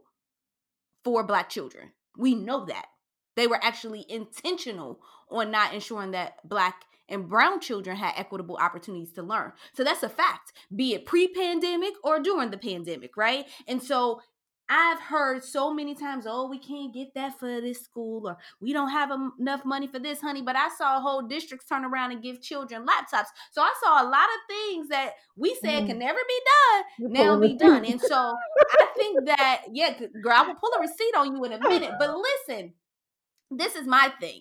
[1.05, 1.93] for black children.
[2.17, 2.87] We know that.
[3.35, 9.13] They were actually intentional on not ensuring that black and brown children had equitable opportunities
[9.13, 9.53] to learn.
[9.75, 13.47] So that's a fact, be it pre pandemic or during the pandemic, right?
[13.69, 14.21] And so
[14.69, 18.73] I've heard so many times, oh, we can't get that for this school, or we
[18.73, 20.41] don't have enough money for this, honey.
[20.41, 23.27] But I saw whole districts turn around and give children laptops.
[23.51, 25.89] So I saw a lot of things that we said mm.
[25.89, 27.85] can never be done, now be done.
[27.85, 28.35] And so
[28.81, 31.93] I think that, yeah, girl, I will pull a receipt on you in a minute.
[31.99, 32.73] But listen,
[33.51, 34.41] this is my thing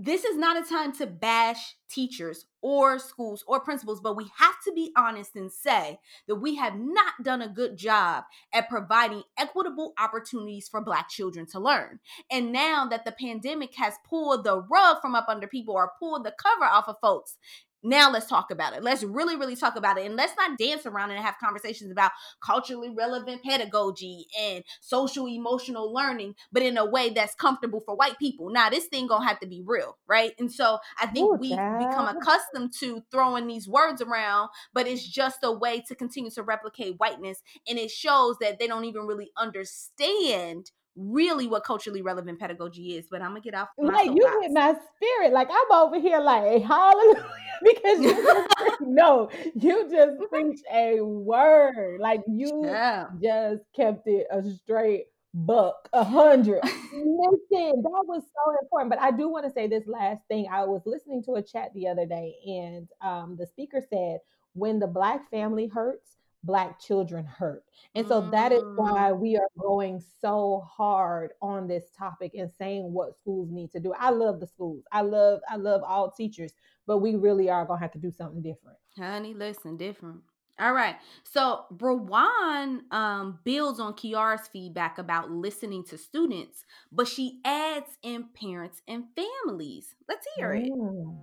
[0.00, 4.54] this is not a time to bash teachers or schools or principals, but we have
[4.64, 8.22] to be honest and say that we have not done a good job
[8.54, 11.98] at providing equitable opportunities for Black children to learn.
[12.30, 16.24] And now that the pandemic has pulled the rug from up under people or pulled
[16.24, 17.36] the cover off of folks,
[17.82, 18.82] now let's talk about it.
[18.82, 20.06] Let's really, really talk about it.
[20.06, 25.92] And let's not dance around and have conversations about culturally relevant pedagogy and social emotional
[25.92, 28.50] learning, but in a way that's comfortable for white people.
[28.50, 30.32] Now, this thing gonna have to be real, right?
[30.38, 35.06] And so I think Ooh, we've become accustomed to throwing these words around, but it's
[35.06, 37.42] just a way to continue to replicate whiteness.
[37.68, 43.06] And it shows that they don't even really understand really what culturally relevant pedagogy is.
[43.10, 43.68] But I'm gonna get off.
[43.78, 45.32] like you hit my spirit.
[45.32, 47.24] Like I'm over here like hallelujah
[47.64, 48.46] because you
[48.80, 52.00] no, you just preach a word.
[52.00, 53.06] Like you yeah.
[53.22, 56.60] just kept it a straight buck, a hundred.
[56.64, 58.90] Listen, that was so important.
[58.90, 60.48] But I do want to say this last thing.
[60.50, 64.18] I was listening to a chat the other day, and um, the speaker said,
[64.54, 66.17] "When the black family hurts."
[66.48, 67.62] Black children hurt.
[67.94, 69.18] And so that is why mm.
[69.18, 73.92] we are going so hard on this topic and saying what schools need to do.
[73.92, 74.82] I love the schools.
[74.90, 76.52] I love I love all teachers,
[76.86, 78.78] but we really are going to have to do something different.
[78.96, 80.22] Honey, listen, different.
[80.58, 80.96] All right.
[81.22, 88.28] So Rawan um, builds on Kiara's feedback about listening to students, but she adds in
[88.34, 89.94] parents and families.
[90.08, 90.72] Let's hear it.
[90.72, 91.18] Mm.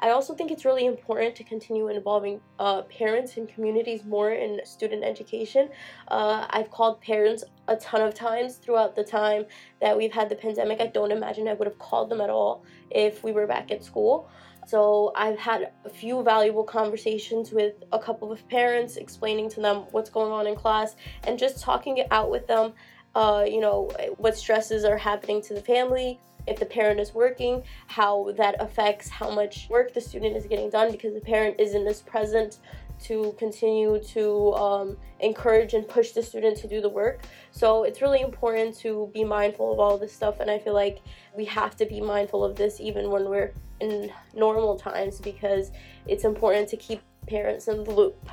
[0.00, 4.60] I also think it's really important to continue involving uh, parents and communities more in
[4.64, 5.68] student education.
[6.08, 9.46] Uh, I've called parents a ton of times throughout the time
[9.80, 10.80] that we've had the pandemic.
[10.80, 13.84] I don't imagine I would have called them at all if we were back at
[13.84, 14.28] school.
[14.66, 19.78] So I've had a few valuable conversations with a couple of parents, explaining to them
[19.90, 22.72] what's going on in class and just talking it out with them.
[23.14, 27.62] Uh, you know, what stresses are happening to the family, if the parent is working,
[27.86, 31.86] how that affects how much work the student is getting done because the parent isn't
[31.86, 32.58] as present
[33.04, 37.22] to continue to um, encourage and push the student to do the work.
[37.50, 41.00] So it's really important to be mindful of all this stuff, and I feel like
[41.36, 45.72] we have to be mindful of this even when we're in normal times because
[46.06, 48.28] it's important to keep parents in the loop.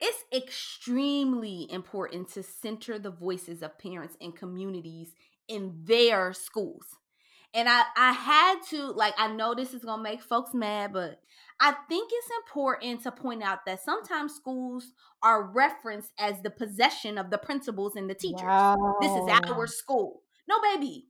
[0.00, 5.14] It's extremely important to center the voices of parents and communities
[5.48, 6.84] in their schools.
[7.54, 10.92] And I, I had to, like, I know this is going to make folks mad,
[10.92, 11.18] but
[11.60, 17.18] I think it's important to point out that sometimes schools are referenced as the possession
[17.18, 18.42] of the principals and the teachers.
[18.42, 18.96] Wow.
[19.00, 20.22] This is our school.
[20.46, 21.06] No, baby,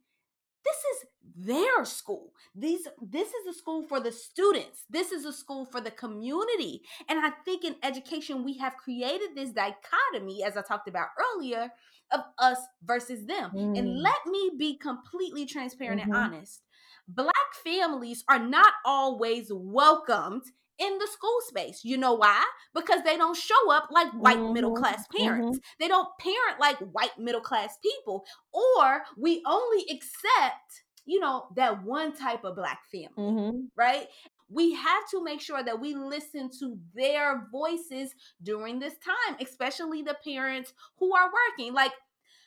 [0.65, 2.33] this is their school.
[2.55, 4.85] These this is a school for the students.
[4.91, 6.83] This is a school for the community.
[7.09, 11.71] And I think in education we have created this dichotomy as I talked about earlier
[12.13, 13.51] of us versus them.
[13.55, 13.79] Mm.
[13.79, 16.13] And let me be completely transparent mm-hmm.
[16.13, 16.63] and honest.
[17.07, 20.43] Black families are not always welcomed
[20.79, 21.81] in the school space.
[21.85, 22.45] You know why?
[22.75, 24.53] Because they don't show up like white mm-hmm.
[24.53, 25.59] middle class parents.
[25.59, 25.83] Mm-hmm.
[25.83, 28.25] They don't parent like white middle class people.
[28.53, 33.59] Or we only accept, you know, that one type of black family, mm-hmm.
[33.77, 34.07] right?
[34.51, 40.03] We have to make sure that we listen to their voices during this time, especially
[40.03, 41.75] the parents who are working.
[41.75, 41.93] Like,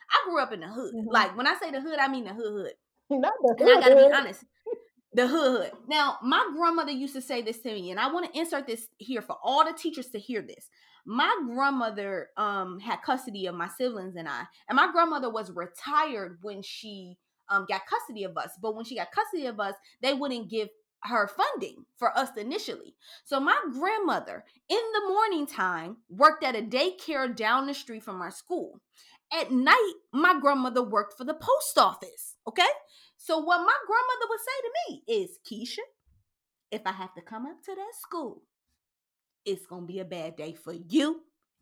[0.10, 0.94] I grew up in the hood.
[0.94, 1.10] Mm-hmm.
[1.10, 2.74] Like, when I say the hood, I mean the hood hood.
[3.10, 3.68] Not the hood.
[3.68, 4.44] And I gotta be honest.
[5.14, 5.72] The hood.
[5.90, 8.88] Now, my grandmother used to say this to me, and I want to insert this
[8.98, 10.70] here for all the teachers to hear this.
[11.06, 16.38] My grandmother um had custody of my siblings and I, and my grandmother was retired
[16.42, 17.18] when she
[17.50, 18.52] um got custody of us.
[18.62, 20.70] But when she got custody of us, they wouldn't give
[21.04, 22.96] her funding for us initially.
[23.24, 28.22] So my grandmother in the morning time worked at a daycare down the street from
[28.22, 28.82] our school.
[29.34, 32.36] At night, my grandmother worked for the post office.
[32.48, 32.68] Okay.
[33.18, 35.84] So what my grandmother would say to me is, Keisha,
[36.72, 38.44] if I have to come up to that school,
[39.46, 41.22] it's gonna be a bad day for you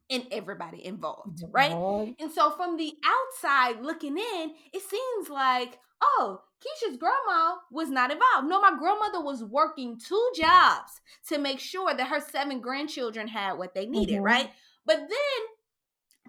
[0.10, 1.72] and everybody involved, right?
[2.20, 8.12] And so from the outside looking in, it seems like, oh, Keisha's grandma was not
[8.12, 8.48] involved.
[8.48, 13.54] No, my grandmother was working two jobs to make sure that her seven grandchildren had
[13.54, 14.26] what they needed, mm-hmm.
[14.26, 14.50] right?
[14.86, 15.10] But then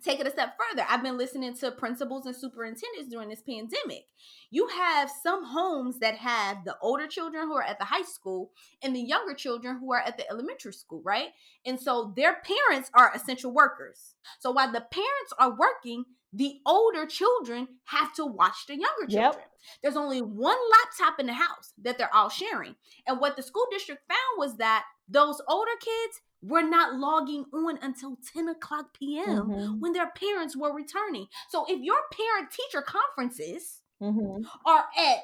[0.05, 0.87] take it a step further.
[0.89, 4.05] I've been listening to principals and superintendents during this pandemic.
[4.51, 8.51] You have some homes that have the older children who are at the high school
[8.83, 11.29] and the younger children who are at the elementary school, right?
[11.67, 14.15] And so their parents are essential workers.
[14.39, 19.35] So while the parents are working, the older children have to watch the younger children.
[19.35, 19.51] Yep.
[19.83, 22.77] There's only one laptop in the house that they're all sharing.
[23.07, 27.79] And what the school district found was that those older kids were not logging on
[27.83, 29.27] until 10 o'clock p.m.
[29.29, 29.81] Mm-hmm.
[29.81, 31.27] when their parents were returning.
[31.49, 34.43] So if your parent teacher conferences mm-hmm.
[34.65, 35.19] are at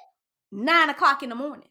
[0.53, 1.69] nine o'clock in the morning,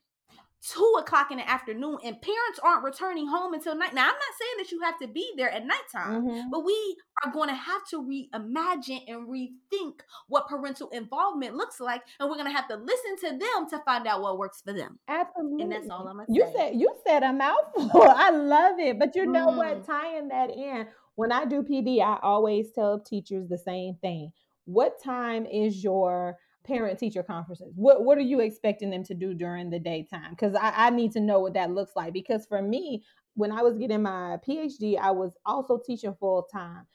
[0.61, 3.93] two o'clock in the afternoon and parents aren't returning home until night.
[3.93, 6.49] Now, I'm not saying that you have to be there at nighttime, mm-hmm.
[6.51, 12.01] but we are going to have to reimagine and rethink what parental involvement looks like.
[12.19, 14.73] And we're going to have to listen to them to find out what works for
[14.73, 14.99] them.
[15.07, 15.63] Absolutely.
[15.63, 16.37] And that's all I'm going to say.
[16.37, 18.03] You said, you said a mouthful.
[18.15, 18.97] I love it.
[18.99, 19.57] But you know mm.
[19.57, 19.85] what?
[19.85, 24.31] Tying that in, when I do PD, I always tell teachers the same thing.
[24.65, 27.73] What time is your parent teacher conferences?
[27.75, 30.31] What what are you expecting them to do during the daytime?
[30.31, 32.13] Because I, I need to know what that looks like.
[32.13, 33.03] Because for me
[33.35, 36.85] when i was getting my phd i was also teaching full time.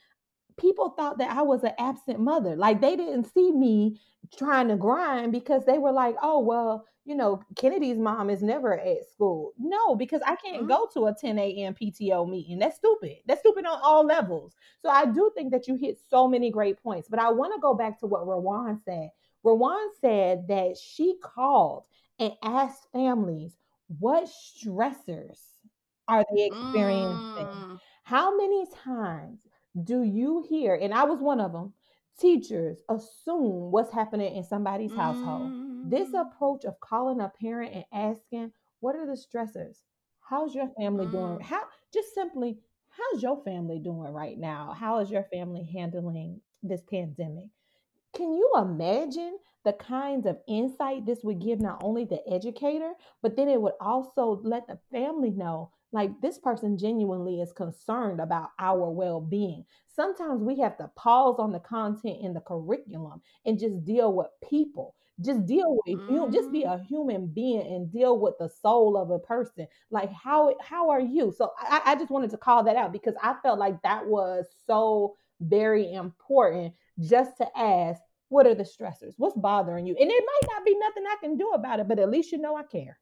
[0.58, 2.56] People thought that i was an absent mother.
[2.56, 4.00] Like they didn't see me
[4.36, 8.78] trying to grind because they were like oh well you know kennedy's mom is never
[8.78, 9.52] at school.
[9.58, 10.68] No because i can't mm-hmm.
[10.68, 12.58] go to a 10 a.m pto meeting.
[12.58, 13.18] That's stupid.
[13.26, 14.54] That's stupid on all levels.
[14.82, 17.60] So i do think that you hit so many great points but i want to
[17.60, 19.10] go back to what rawan said
[19.44, 21.84] Rawan said that she called
[22.18, 23.56] and asked families
[23.98, 25.38] what stressors
[26.06, 27.46] are they experiencing?
[27.46, 27.78] Mm.
[28.04, 29.40] How many times
[29.84, 31.72] do you hear, and I was one of them,
[32.18, 34.96] teachers assume what's happening in somebody's mm.
[34.96, 35.90] household?
[35.90, 36.20] This mm.
[36.20, 39.78] approach of calling a parent and asking, what are the stressors?
[40.20, 41.12] How's your family mm.
[41.12, 41.40] doing?
[41.40, 41.62] How
[41.92, 42.58] just simply,
[42.90, 44.76] how's your family doing right now?
[44.78, 47.46] How is your family handling this pandemic?
[48.20, 52.92] Can you imagine the kinds of insight this would give not only the educator,
[53.22, 58.20] but then it would also let the family know like this person genuinely is concerned
[58.20, 59.64] about our well-being.
[59.88, 64.28] Sometimes we have to pause on the content in the curriculum and just deal with
[64.46, 64.94] people.
[65.18, 66.78] Just deal with you, just be mm-hmm.
[66.78, 69.66] a human being and deal with the soul of a person.
[69.90, 71.32] Like how how are you?
[71.34, 74.44] So I, I just wanted to call that out because I felt like that was
[74.66, 78.00] so very important just to ask,
[78.30, 79.14] what are the stressors?
[79.18, 79.94] What's bothering you?
[80.00, 82.38] And it might not be nothing I can do about it, but at least you
[82.38, 82.96] know I care.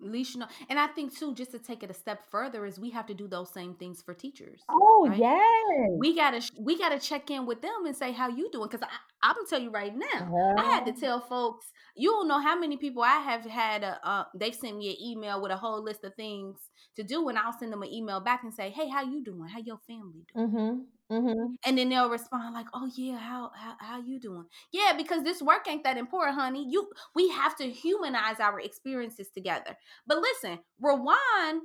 [0.00, 0.46] At least you know.
[0.68, 3.14] And I think too, just to take it a step further, is we have to
[3.14, 4.62] do those same things for teachers.
[4.70, 5.18] Oh right?
[5.18, 5.90] yes.
[5.98, 8.68] We gotta we gotta check in with them and say how you doing.
[8.68, 8.88] Cause I,
[9.22, 10.54] I'm gonna tell you right now.
[10.58, 11.00] I had to uh-huh.
[11.00, 14.76] tell folks, you don't know how many people I have had a uh, they've sent
[14.76, 16.58] me an email with a whole list of things
[16.96, 19.48] to do, and I'll send them an email back and say, Hey, how you doing?
[19.48, 20.48] How your family doing?
[20.48, 20.78] Mm-hmm.
[21.10, 21.54] Mm-hmm.
[21.64, 25.40] And then they'll respond like, "Oh yeah, how, how how you doing?" Yeah, because this
[25.40, 26.66] work ain't that important, honey.
[26.68, 29.76] You we have to humanize our experiences together.
[30.06, 31.60] But listen, Rawan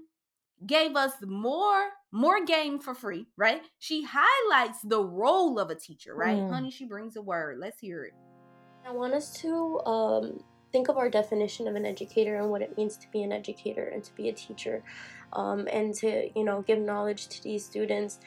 [0.66, 3.62] gave us more more game for free, right?
[3.80, 6.38] She highlights the role of a teacher, right?
[6.38, 6.52] Mm.
[6.52, 7.58] Honey, she brings a word.
[7.60, 8.14] Let's hear it.
[8.88, 12.78] I want us to um, think of our definition of an educator and what it
[12.78, 14.84] means to be an educator and to be a teacher,
[15.34, 18.20] um, and to you know give knowledge to these students.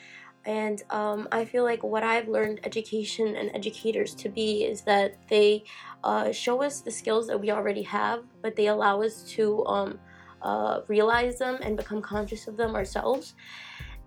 [0.47, 5.17] And um, I feel like what I've learned education and educators to be is that
[5.29, 5.65] they
[6.03, 9.99] uh, show us the skills that we already have, but they allow us to um,
[10.43, 13.35] uh, realize them and become conscious of them ourselves.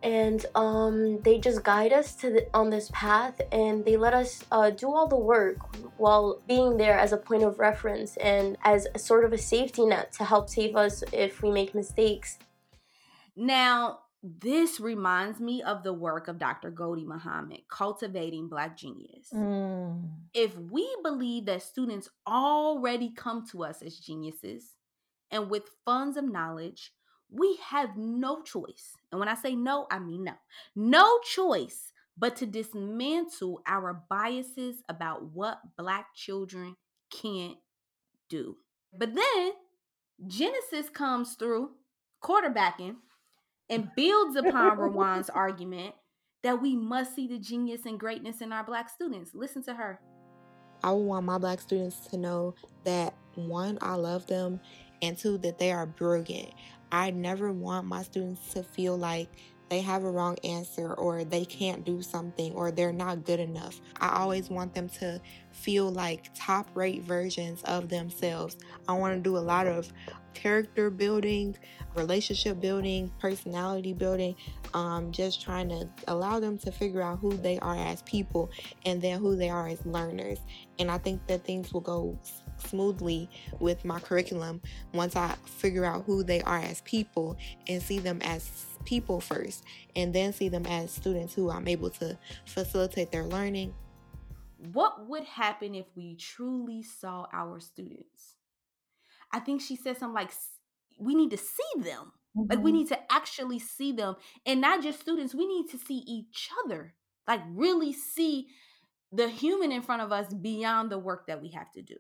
[0.04, 4.44] And um, they just guide us to the, on this path, and they let us
[4.52, 5.58] uh, do all the work
[5.98, 9.88] while being there as a point of reference and as a sort of a safety
[9.88, 12.38] net to help save us if we make mistakes.
[13.36, 16.72] Now, this reminds me of the work of Dr.
[16.72, 19.30] Gholdy Muhammad, Cultivating Black Genius.
[19.34, 20.10] Mm.
[20.34, 24.74] If we believe that students already come to us as geniuses
[25.30, 26.92] and with funds of knowledge,
[27.30, 28.94] we have no choice.
[29.12, 30.34] And when I say no, I mean no.
[30.76, 36.76] No choice but to dismantle our biases about what Black children
[37.12, 37.58] can't
[38.30, 38.58] do.
[38.98, 39.52] But then
[40.26, 41.72] Genesis comes through
[42.24, 42.96] quarterbacking
[43.70, 45.96] and builds upon Rawan's argument
[46.44, 49.32] that we must see the genius and greatness in our black students.
[49.34, 50.00] Listen to her.
[50.84, 54.60] I want my black students to know that one, I love them,
[55.02, 56.54] and two, that they are brilliant.
[56.92, 59.30] I never want my students to feel like
[59.70, 63.82] they have a wrong answer or they can't do something or they're not good enough.
[64.00, 68.58] I always want them to feel like top rate versions of themselves.
[68.88, 69.92] I want to do a lot of
[70.34, 71.58] character building,
[71.96, 74.36] relationship building, personality building,
[74.74, 78.52] um, just trying to allow them to figure out who they are as people
[78.86, 80.40] and then who they are as learners.
[80.80, 82.18] And I think that things will go
[82.58, 84.62] smoothly with my curriculum
[84.94, 87.38] once I figure out who they are as people
[87.68, 89.64] and see them as people first,
[89.96, 93.76] and then see them as students who I'm able to facilitate their learning.
[94.74, 98.36] What would happen if we truly saw our students?
[99.32, 100.32] I think she said something like,
[101.00, 102.14] we need to see them.
[102.36, 102.50] Mm-hmm.
[102.50, 102.80] Like we mm-hmm.
[102.80, 104.16] need to actually see them.
[104.46, 106.96] And not just students, we need to see each other.
[107.28, 108.48] Like really see
[109.12, 111.98] the human in front of us beyond the work that we have to do.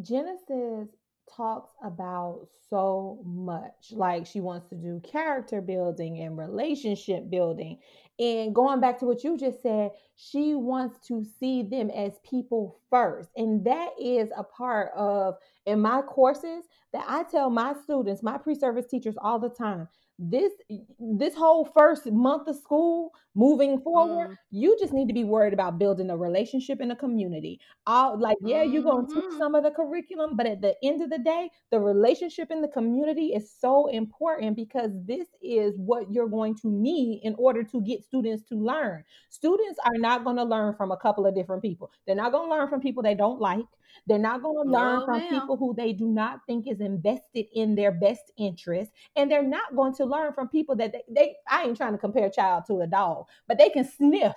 [0.00, 0.88] Genesis
[1.36, 3.92] talks about so much.
[3.92, 7.78] Like she wants to do character building and relationship building.
[8.18, 9.92] And going back to what you just said,
[10.28, 13.30] she wants to see them as people first.
[13.36, 18.36] And that is a part of in my courses that I tell my students, my
[18.36, 19.88] pre-service teachers all the time
[20.20, 20.52] this
[20.98, 24.36] this whole first month of school moving forward mm.
[24.50, 28.36] you just need to be worried about building a relationship in a community all like
[28.42, 29.38] yeah you're going to teach mm-hmm.
[29.38, 32.68] some of the curriculum but at the end of the day the relationship in the
[32.68, 37.80] community is so important because this is what you're going to need in order to
[37.80, 41.62] get students to learn students are not going to learn from a couple of different
[41.62, 43.66] people they're not going to learn from people they don't like
[44.06, 45.28] they're not going to learn no, from ma'am.
[45.30, 48.90] people who they do not think is invested in their best interest.
[49.16, 51.98] And they're not going to learn from people that they, they I ain't trying to
[51.98, 54.34] compare a child to a dog, but they can sniff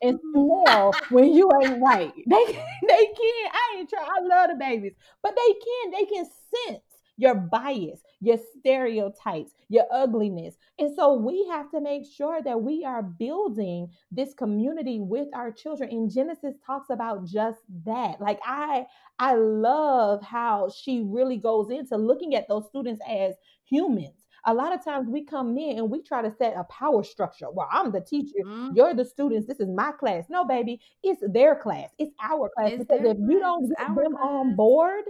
[0.00, 0.64] and mm-hmm.
[0.66, 2.12] smell when you ain't right.
[2.26, 2.44] They,
[2.88, 3.50] they can.
[3.52, 4.06] I ain't trying.
[4.08, 5.90] I love the babies, but they can.
[5.92, 6.91] They can sense
[7.22, 10.56] your bias, your stereotypes, your ugliness.
[10.80, 15.52] And so we have to make sure that we are building this community with our
[15.52, 15.90] children.
[15.90, 18.20] And Genesis talks about just that.
[18.20, 18.86] Like I
[19.20, 24.74] I love how she really goes into looking at those students as humans a lot
[24.74, 27.46] of times we come in and we try to set a power structure.
[27.50, 28.70] Well, I'm the teacher, mm-hmm.
[28.74, 30.24] you're the students, this is my class.
[30.28, 32.72] No, baby, it's their class, it's our class.
[32.72, 34.20] It's because if you don't get them class.
[34.20, 35.04] on board,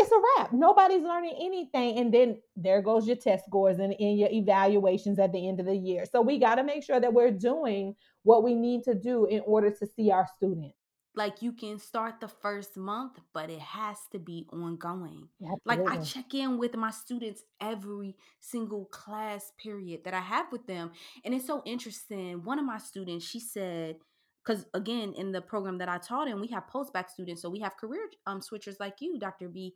[0.00, 0.52] it's a wrap.
[0.52, 1.98] Nobody's learning anything.
[1.98, 5.66] And then there goes your test scores and, and your evaluations at the end of
[5.66, 6.04] the year.
[6.10, 9.40] So we got to make sure that we're doing what we need to do in
[9.46, 10.76] order to see our students.
[11.16, 15.28] Like you can start the first month, but it has to be ongoing.
[15.42, 15.84] Absolutely.
[15.84, 20.66] Like I check in with my students every single class period that I have with
[20.66, 20.92] them.
[21.24, 22.44] And it's so interesting.
[22.44, 23.96] One of my students, she said,
[24.44, 27.60] because again in the program that i taught in we have post-bac students so we
[27.60, 29.74] have career um, switchers like you dr b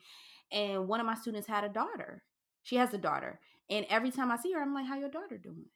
[0.53, 2.23] and one of my students had a daughter.
[2.63, 3.41] She has a daughter
[3.71, 5.67] and every time i see her i'm like how your daughter doing?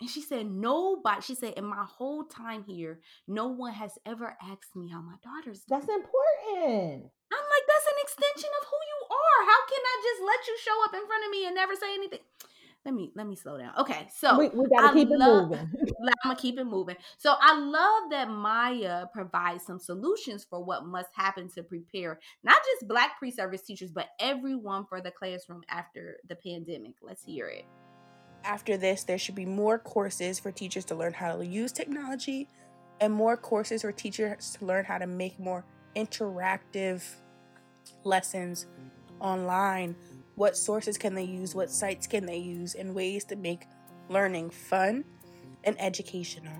[0.00, 4.36] And she said nobody she said in my whole time here no one has ever
[4.42, 5.80] asked me how my daughter's doing.
[5.80, 7.10] that's important.
[7.32, 9.40] I'm like that's an extension of who you are.
[9.46, 11.94] How can i just let you show up in front of me and never say
[11.94, 12.20] anything
[12.86, 13.72] let me let me slow down.
[13.76, 15.70] Okay, so we, we gotta I keep love, it moving.
[16.24, 16.94] I'm gonna keep it moving.
[17.18, 22.56] So I love that Maya provides some solutions for what must happen to prepare not
[22.64, 26.94] just Black pre-service teachers, but everyone for the classroom after the pandemic.
[27.02, 27.64] Let's hear it.
[28.44, 32.48] After this, there should be more courses for teachers to learn how to use technology,
[33.00, 35.64] and more courses for teachers to learn how to make more
[35.96, 37.02] interactive
[38.04, 38.66] lessons
[39.18, 39.96] online
[40.36, 43.66] what sources can they use, what sites can they use, and ways to make
[44.08, 45.04] learning fun
[45.64, 46.52] and educational.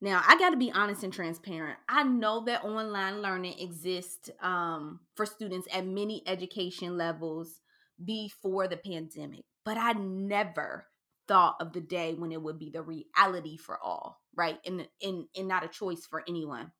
[0.00, 1.76] Now, I got to be honest and transparent.
[1.88, 7.60] I know that online learning exists um, for students at many education levels
[8.04, 10.86] before the pandemic, but I never
[11.26, 14.58] thought of the day when it would be the reality for all, right?
[14.64, 16.70] And, and, and not a choice for anyone.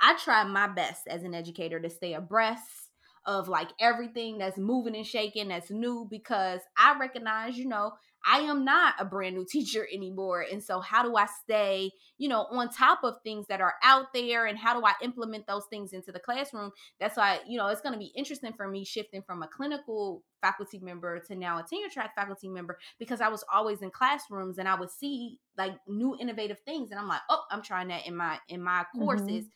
[0.00, 2.89] I try my best as an educator to stay abreast
[3.26, 7.92] of like everything that's moving and shaking that's new because I recognize, you know,
[8.26, 10.44] I am not a brand new teacher anymore.
[10.50, 14.12] And so, how do I stay, you know, on top of things that are out
[14.12, 16.72] there and how do I implement those things into the classroom?
[16.98, 20.22] That's why, you know, it's going to be interesting for me shifting from a clinical
[20.40, 24.58] faculty member to now a tenure track faculty member because I was always in classrooms
[24.58, 26.90] and I would see like new innovative things.
[26.90, 29.02] And I'm like, oh, I'm trying that in my in my mm-hmm.
[29.02, 29.46] courses.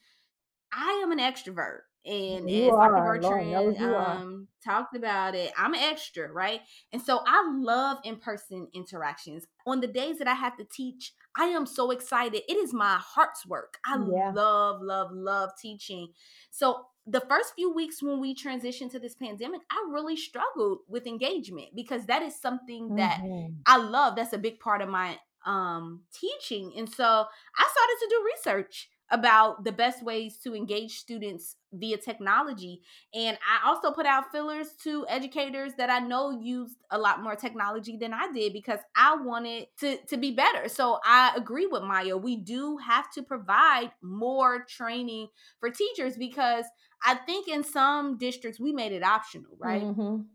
[0.72, 3.00] I am an extrovert And You as Dr.
[3.00, 6.60] are, Lord knows Bertrand you um, talked about it, I'm extra, right?
[6.92, 9.46] And so I love in person interactions.
[9.66, 12.42] On the days that I have to teach, I am so excited.
[12.48, 13.78] It is my heart's work.
[13.86, 14.32] I Yeah.
[14.32, 16.12] love, love, love teaching.
[16.50, 21.06] So the first few weeks when we transitioned to this pandemic, I really struggled with
[21.06, 23.56] engagement because that is something that Mhm.
[23.66, 24.16] I love.
[24.16, 26.72] That's a big part of my um teaching.
[26.76, 31.96] And so I started to do research about the best ways to engage students via
[31.98, 32.82] technology.
[33.12, 37.36] And I also put out fillers to educators that I know used a lot more
[37.36, 40.68] technology than I did because I wanted to, to be better.
[40.68, 42.16] So I agree with Maya.
[42.16, 45.28] We do have to provide more training
[45.60, 46.64] for teachers because
[47.04, 49.88] I think in some districts we made it optional, right?
[49.88, 50.28] Mhm.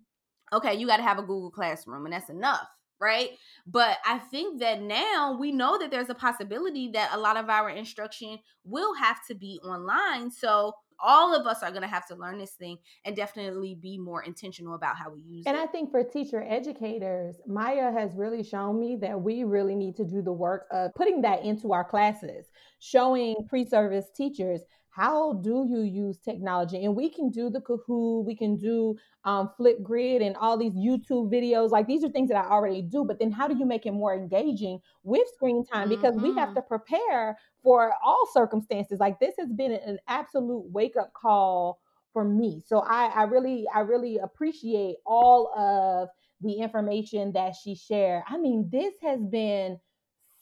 [0.54, 2.68] okay, you got to have a Google Classroom and that's enough,
[3.00, 3.30] right?
[3.66, 7.50] But I think that now we know that there's a possibility that a lot of
[7.50, 10.32] our instruction will have to be online.
[10.32, 13.98] So all of us are going to have to learn this thing and definitely be
[13.98, 15.62] more intentional about how we use And it.
[15.62, 20.06] I think for teacher educators, Maya has really shown me that we really need to
[20.06, 22.48] do the work of putting that into our classes,
[22.80, 24.62] showing pre service teachers
[24.92, 26.84] how do you use technology?
[26.84, 31.32] And we can do the Kahoot, we can do um, Flipgrid and all these YouTube
[31.32, 31.70] videos.
[31.70, 33.92] Like these are things that I already do, but then how do you make it
[33.92, 35.90] more engaging with screen time?
[35.90, 36.56] Because we have Mhm.
[36.56, 39.00] to prepare for all circumstances.
[39.00, 41.80] Like this has been an absolute wake up call
[42.14, 42.62] for me.
[42.66, 46.10] So I, I really, I really appreciate all of
[46.42, 48.24] the information that she shared.
[48.28, 49.80] I mean, this has been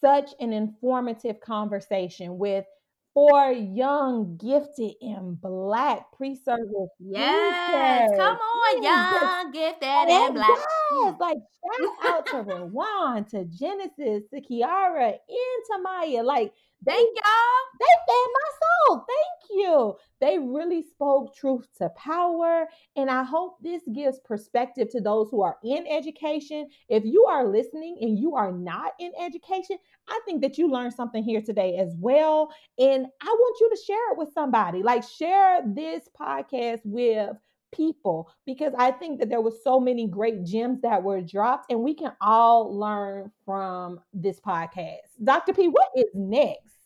[0.02, 2.66] such an informative conversation with
[3.18, 8.18] four young, gifted, and black pre-service Yes, teachers.
[8.20, 10.59] come on, young, gifted and and black.
[10.91, 16.22] yes, like shout out to Rawan, to Genesis, to Kiara, and to Maya.
[16.24, 16.53] Like
[16.88, 17.80] Thank y'all.
[17.80, 19.06] they fed my soul.
[19.08, 19.96] Thank you.
[20.22, 22.68] They really spoke truth to power.
[22.96, 26.70] And I hope this gives perspective to those who are in education.
[26.88, 29.78] If you are listening and you are not in education,
[30.08, 32.50] I think that you learned something here today as well.
[32.80, 34.82] And I want you to share it with somebody.
[34.82, 37.36] Like, share this podcast with
[37.74, 41.82] people because I think that there were so many great gems that were dropped and
[41.82, 44.98] we can all learn from this podcast.
[45.24, 45.54] Dr.
[45.54, 46.77] P, what is next?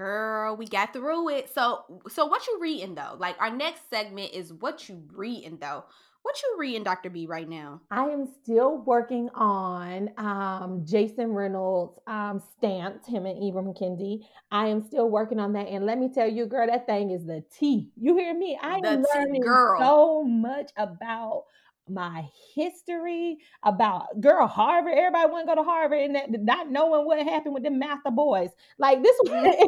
[0.00, 1.52] Girl, we got through it.
[1.54, 3.16] So so what you reading though?
[3.18, 5.84] Like our next segment is what you reading though.
[6.22, 7.08] What you reading, Dr.
[7.10, 7.80] B, right now?
[7.90, 14.20] I am still working on um, Jason Reynolds um, stamped him and Ibram Kendi.
[14.50, 17.24] I am still working on that, and let me tell you, girl, that thing is
[17.24, 17.90] the T.
[17.96, 18.58] You hear me?
[18.62, 19.80] I The am learning girl.
[19.80, 21.44] so much about
[21.90, 24.94] my history, about girl Harvard.
[24.96, 28.10] Everybody want to go to Harvard, and that, not knowing what happened with the master
[28.10, 28.50] boys.
[28.78, 29.16] Like this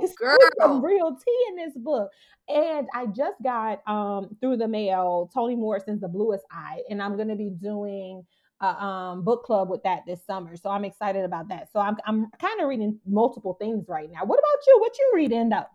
[0.03, 0.39] is Girl.
[0.61, 2.11] some real tea in this book.
[2.49, 7.17] And I just got um through the mail Toni Morrison's The Bluest Eye, and I'm
[7.17, 8.25] gonna be doing
[8.61, 10.57] a um, book club with that this summer.
[10.57, 11.71] So I'm excited about that.
[11.73, 14.25] So I'm I'm kind of reading multiple things right now.
[14.25, 14.81] What about you?
[14.81, 15.67] What you reading though?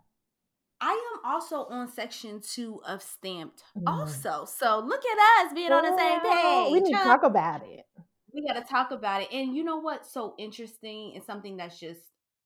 [0.80, 3.64] I am also on section two of Stamped.
[3.78, 3.84] Mm.
[3.88, 6.72] Also, so look at us being on the same page.
[6.72, 7.86] We need to talk about it.
[8.34, 11.80] we got to talk about it and you know what's so interesting and something that's
[11.80, 12.02] just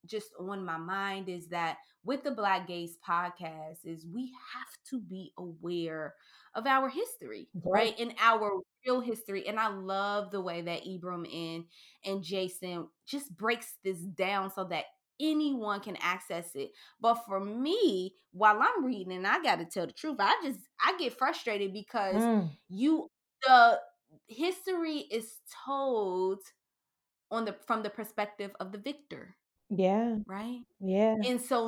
[0.06, 5.00] just on my mind is that with the black gaze podcast is we have to
[5.00, 6.16] be aware
[6.56, 8.52] of our history right and our
[8.86, 11.66] real history and i love the way that ibram and
[12.06, 14.86] and jason just breaks this down so that
[15.22, 16.72] anyone can access it.
[17.00, 20.96] But for me while i'm reading and i gotta tell the truth i just i
[20.98, 23.10] get frustrated because Mm, you
[23.46, 23.80] the
[24.28, 26.40] history is told
[27.32, 29.36] on the from the perspective of the victor.
[29.70, 30.62] Yeah, right?
[30.80, 31.16] Yeah.
[31.28, 31.68] and so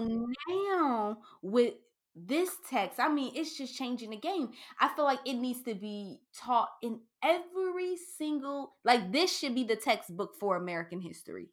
[0.49, 1.75] now with
[2.15, 4.51] this text i mean it's just changing the game.
[4.79, 9.63] I feel like it needs to be taught in every single like this should be
[9.63, 11.49] the textbook for american history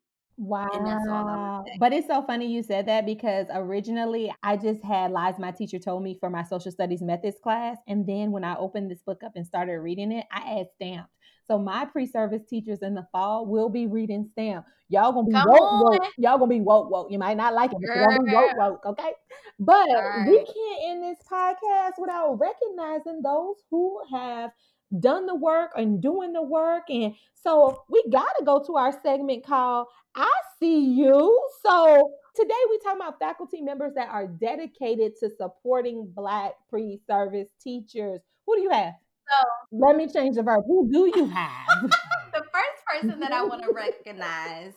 [0.73, 1.65] And that's all I Wow.
[1.79, 5.79] But it's so funny you said that because originally I just had lies my teacher
[5.79, 7.77] told me for my social studies methods class.
[7.87, 11.11] And then when I opened this book up and started reading it, I had stamped.
[11.47, 14.67] So my pre-service teachers in the fall will be reading stamp.
[14.89, 15.93] Y'all gonna be Come woke, on.
[15.93, 16.09] woke.
[16.17, 17.11] Y'all gonna be woke, woke.
[17.11, 19.13] You might not like it, but you're gonna be woke, woke, okay?
[19.59, 19.89] But
[20.27, 24.53] we can't end this podcast without recognizing those who have
[24.99, 26.85] done the work and doing the work.
[26.89, 31.41] And so we gotta go to our segment called I see you.
[31.63, 38.21] So today we talking about faculty members that are dedicated to supporting Black pre-service teachers.
[38.47, 38.95] Who do you have?
[39.29, 40.65] So- let me change the verb.
[40.67, 41.67] Who do you have?
[42.33, 44.73] the first person that I want to recognize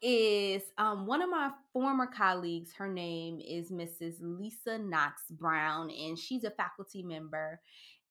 [0.00, 2.72] is um, one of my former colleagues.
[2.72, 4.16] Her name is Mrs.
[4.20, 7.60] Lisa Knox Brown, and she's a faculty member.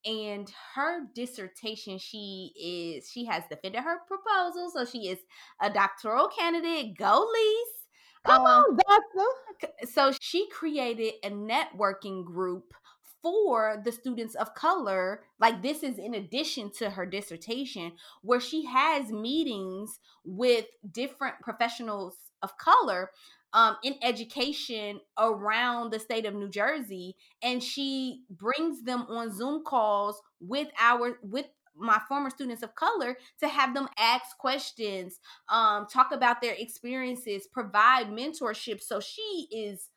[0.05, 5.19] And her dissertation, she is she has defended her proposal, so she is
[5.61, 6.97] a doctoral candidate.
[6.97, 7.77] Go, Lisa!
[8.25, 9.87] Come um, on, doctor.
[9.87, 12.73] So she created a networking group
[13.21, 15.23] for the students of color.
[15.39, 22.15] Like this is in addition to her dissertation, where she has meetings with different professionals
[22.41, 23.11] of color
[23.57, 29.63] um, in education around the state of New Jersey, and she brings them on Zoom
[29.63, 35.87] calls with our with my former students of color to have them ask questions, um,
[35.91, 38.79] talk about their experiences, provide mentorship.
[38.79, 39.89] So she is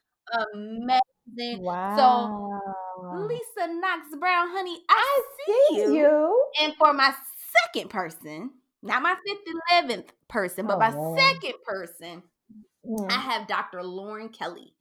[0.54, 1.62] amazing.
[1.62, 2.60] Wow.
[3.02, 5.94] So Lisa Knox Brown, honey, I, I see, see you.
[5.94, 6.44] you.
[6.62, 7.12] And for my
[7.66, 8.52] second person,
[8.82, 11.16] not my fifth, eleventh person, but oh, my man.
[11.18, 12.22] second person,
[12.86, 13.10] mm.
[13.10, 13.82] I have Dr.
[13.82, 14.74] Lauren Kelly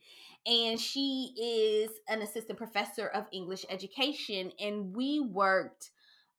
[0.46, 4.52] and she is an assistant professor of English education.
[4.60, 5.92] And we worked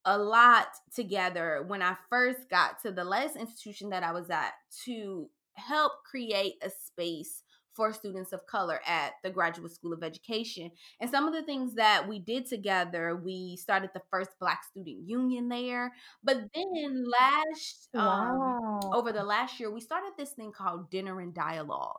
[0.05, 4.53] a lot together when I first got to the last institution that I was at
[4.85, 7.43] to help create a space
[7.73, 10.71] for students of color at the Graduate School of Education.
[10.99, 15.07] And some of the things that we did together, we started the first Black Student
[15.07, 15.93] Union there.
[16.23, 18.79] But then last, wow.
[18.83, 21.97] um, over the last year, we started this thing called Dinner and Dialogue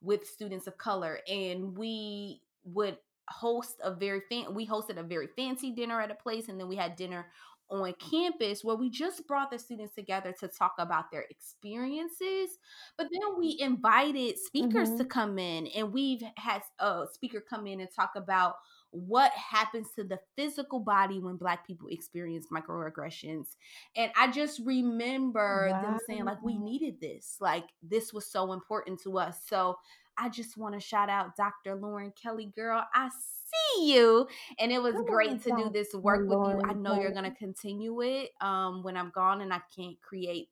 [0.00, 1.20] with students of color.
[1.28, 2.98] And we would
[3.28, 6.68] host a very fan we hosted a very fancy dinner at a place and then
[6.68, 7.26] we had dinner
[7.70, 12.58] on campus where we just brought the students together to talk about their experiences
[12.96, 14.98] but then we invited speakers mm-hmm.
[14.98, 18.56] to come in and we've had a speaker come in and talk about
[18.90, 23.56] what happens to the physical body when black people experience microaggressions
[23.96, 25.82] and i just remember wow.
[25.82, 29.76] them saying like we needed this like this was so important to us so
[30.18, 31.74] I just want to shout out Dr.
[31.74, 32.84] Lauren Kelly, girl.
[32.94, 34.26] I see you.
[34.58, 36.62] And it was great to do this work with you.
[36.64, 40.50] I know you're going to continue it um, when I'm gone, and I can't create,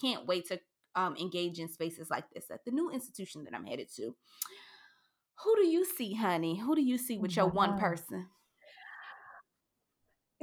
[0.00, 0.60] can't wait to
[0.94, 4.14] um, engage in spaces like this at the new institution that I'm headed to.
[5.44, 6.58] Who do you see, honey?
[6.58, 8.28] Who do you see with your one person?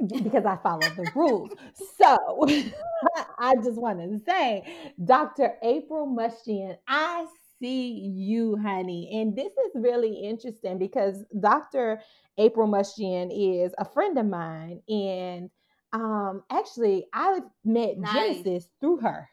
[0.08, 1.50] because I follow the rules.
[1.98, 2.16] So
[3.38, 5.54] I just want to say, Dr.
[5.62, 7.26] April Mustian, I
[7.60, 9.20] see you, honey.
[9.20, 12.00] And this is really interesting because Dr.
[12.38, 14.80] April Mustian is a friend of mine.
[14.88, 15.50] And
[15.92, 18.12] um, actually, I met nice.
[18.42, 19.28] Genesis through her.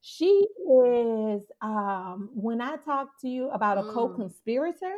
[0.00, 3.92] She is, um, when I talk to you about a mm.
[3.92, 4.94] co conspirator,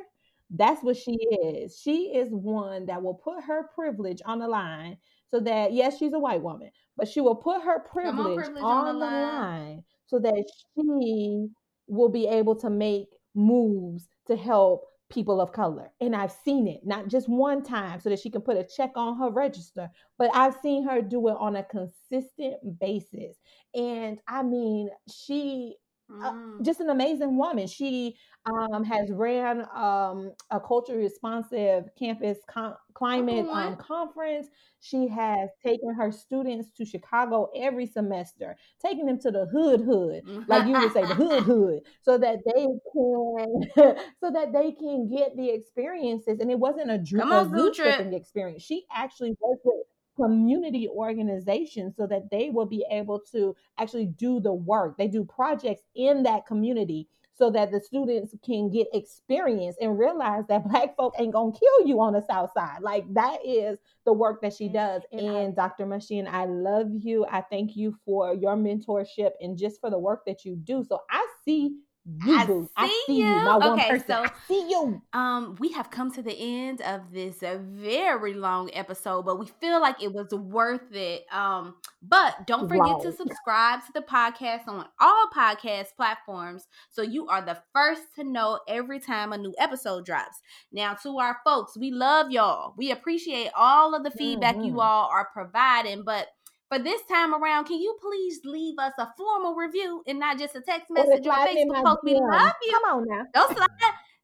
[0.51, 1.81] that's what she is.
[1.81, 4.99] She is one that will put her privilege on the line
[5.31, 8.87] so that, yes, she's a white woman, but she will put her privilege, privilege on,
[8.89, 9.23] on, the line.
[9.23, 11.49] line so that she
[11.91, 15.91] will be able to make moves to help people of color.
[16.01, 18.93] And I've seen it not just one time so that she can put a check
[18.95, 19.89] on her register,
[20.19, 23.37] but I've seen her do it on a consistent basis.
[23.75, 25.77] And I mean, she
[26.23, 26.63] uh, mm.
[26.63, 27.67] just an amazing woman.
[27.67, 34.49] She um, has ran um, a culturally responsive campus com- climate um, conference.
[34.81, 40.23] She has taken her students to Chicago every semester, taking them to the hood hood,
[40.49, 45.09] like you would say, the hood hood, so that they can, so that they can
[45.09, 46.41] get the experiences.
[46.41, 48.63] And it wasn't a, dr- on, a zoo experience.
[48.63, 49.87] She actually worked with
[50.21, 54.97] community organizations so that they will be able to actually do the work.
[54.99, 57.09] They do projects in that community
[57.41, 61.87] so that the students can get experience and realize that black folk ain't gonna kill
[61.87, 62.83] you on the south side.
[62.83, 65.03] Like that is the work that she does.
[65.11, 67.25] and dr Mustian i love you.
[67.31, 70.85] I thank you for your mentorship and just for the work that you do.
[70.85, 71.77] So i see
[72.25, 73.27] you I see, I see you.
[73.27, 73.35] you.
[73.45, 74.07] My one okay, person.
[74.07, 75.03] so I see you.
[75.13, 79.47] Um, we have come to the end of this a very long episode, but we
[79.61, 81.25] feel like it was worth it.
[81.33, 83.01] Um, but don't forget wow.
[83.01, 88.25] to subscribe to the podcast on all podcast platforms so you are the first to
[88.25, 90.41] know every time a new episode drops.
[90.73, 92.75] Now, to our folks, we love y'all.
[92.77, 94.65] We appreciate all of the feedback mm-hmm.
[94.65, 96.29] you all are providing, but
[96.71, 100.55] for this time around, can you please leave us a formal review and not just
[100.55, 102.01] a text message or Facebook post?
[102.05, 102.73] We love you.
[102.73, 103.27] Come on now.
[103.35, 103.69] Don't slide.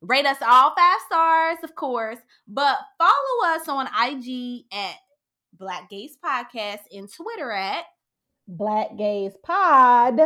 [0.01, 4.94] Rate us all five stars, of course, but follow us on IG at
[5.59, 7.84] Black Gaze Podcast and Twitter at
[8.47, 10.20] Black Gaze Pod.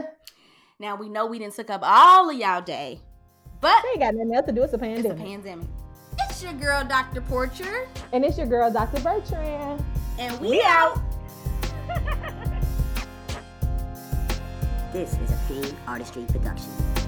[0.78, 3.00] Now we know we didn't took up all of y'all day,
[3.62, 4.62] but they got nothing else to do.
[4.62, 5.12] It's a pandemic.
[5.12, 5.68] It's a pandemic.
[6.28, 7.22] It's your girl, Dr.
[7.22, 7.88] Porcher.
[8.12, 9.00] And it's your girl, Dr.
[9.00, 9.82] Bertrand.
[10.18, 10.98] And we, we out.
[10.98, 11.09] out.
[14.93, 16.99] This is a Pain Artistry production.